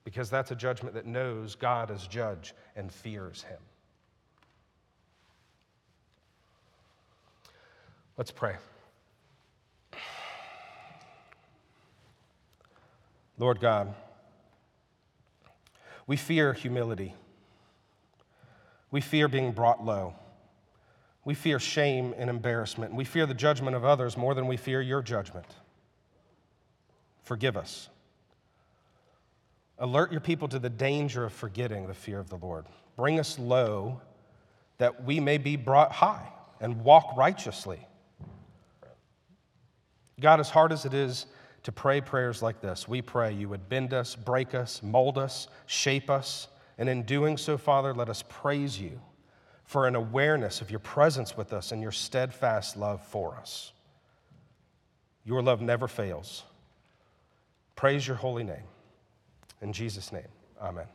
Because 0.02 0.28
that's 0.28 0.50
a 0.50 0.56
judgment 0.56 0.96
that 0.96 1.06
knows 1.06 1.54
God 1.54 1.92
as 1.92 2.08
judge 2.08 2.54
and 2.74 2.90
fears 2.90 3.44
him. 3.44 3.60
Let's 8.16 8.32
pray. 8.32 8.56
Lord 13.38 13.60
God, 13.60 13.94
we 16.06 16.16
fear 16.16 16.52
humility. 16.52 17.14
We 18.90 19.00
fear 19.00 19.28
being 19.28 19.52
brought 19.52 19.84
low. 19.84 20.14
We 21.24 21.34
fear 21.34 21.58
shame 21.58 22.14
and 22.16 22.30
embarrassment. 22.30 22.94
We 22.94 23.04
fear 23.04 23.26
the 23.26 23.34
judgment 23.34 23.74
of 23.74 23.84
others 23.84 24.16
more 24.16 24.34
than 24.34 24.46
we 24.46 24.56
fear 24.56 24.80
your 24.80 25.02
judgment. 25.02 25.46
Forgive 27.24 27.56
us. 27.56 27.88
Alert 29.78 30.12
your 30.12 30.20
people 30.20 30.46
to 30.48 30.58
the 30.60 30.70
danger 30.70 31.24
of 31.24 31.32
forgetting 31.32 31.88
the 31.88 31.94
fear 31.94 32.20
of 32.20 32.30
the 32.30 32.36
Lord. 32.36 32.66
Bring 32.96 33.18
us 33.18 33.38
low 33.38 34.00
that 34.78 35.04
we 35.04 35.18
may 35.20 35.38
be 35.38 35.56
brought 35.56 35.92
high 35.92 36.28
and 36.60 36.82
walk 36.82 37.16
righteously. 37.16 37.86
God, 40.20 40.40
as 40.40 40.48
hard 40.48 40.72
as 40.72 40.84
it 40.84 40.94
is 40.94 41.26
to 41.66 41.72
pray 41.72 42.00
prayers 42.00 42.42
like 42.42 42.60
this. 42.60 42.86
We 42.86 43.02
pray 43.02 43.32
you 43.32 43.48
would 43.48 43.68
bend 43.68 43.92
us, 43.92 44.14
break 44.14 44.54
us, 44.54 44.84
mold 44.84 45.18
us, 45.18 45.48
shape 45.66 46.10
us, 46.10 46.46
and 46.78 46.88
in 46.88 47.02
doing 47.02 47.36
so, 47.36 47.58
Father, 47.58 47.92
let 47.92 48.08
us 48.08 48.22
praise 48.28 48.80
you 48.80 49.00
for 49.64 49.88
an 49.88 49.96
awareness 49.96 50.60
of 50.60 50.70
your 50.70 50.78
presence 50.78 51.36
with 51.36 51.52
us 51.52 51.72
and 51.72 51.82
your 51.82 51.90
steadfast 51.90 52.76
love 52.76 53.04
for 53.08 53.34
us. 53.34 53.72
Your 55.24 55.42
love 55.42 55.60
never 55.60 55.88
fails. 55.88 56.44
Praise 57.74 58.06
your 58.06 58.16
holy 58.16 58.44
name. 58.44 58.68
In 59.60 59.72
Jesus' 59.72 60.12
name, 60.12 60.28
amen. 60.62 60.86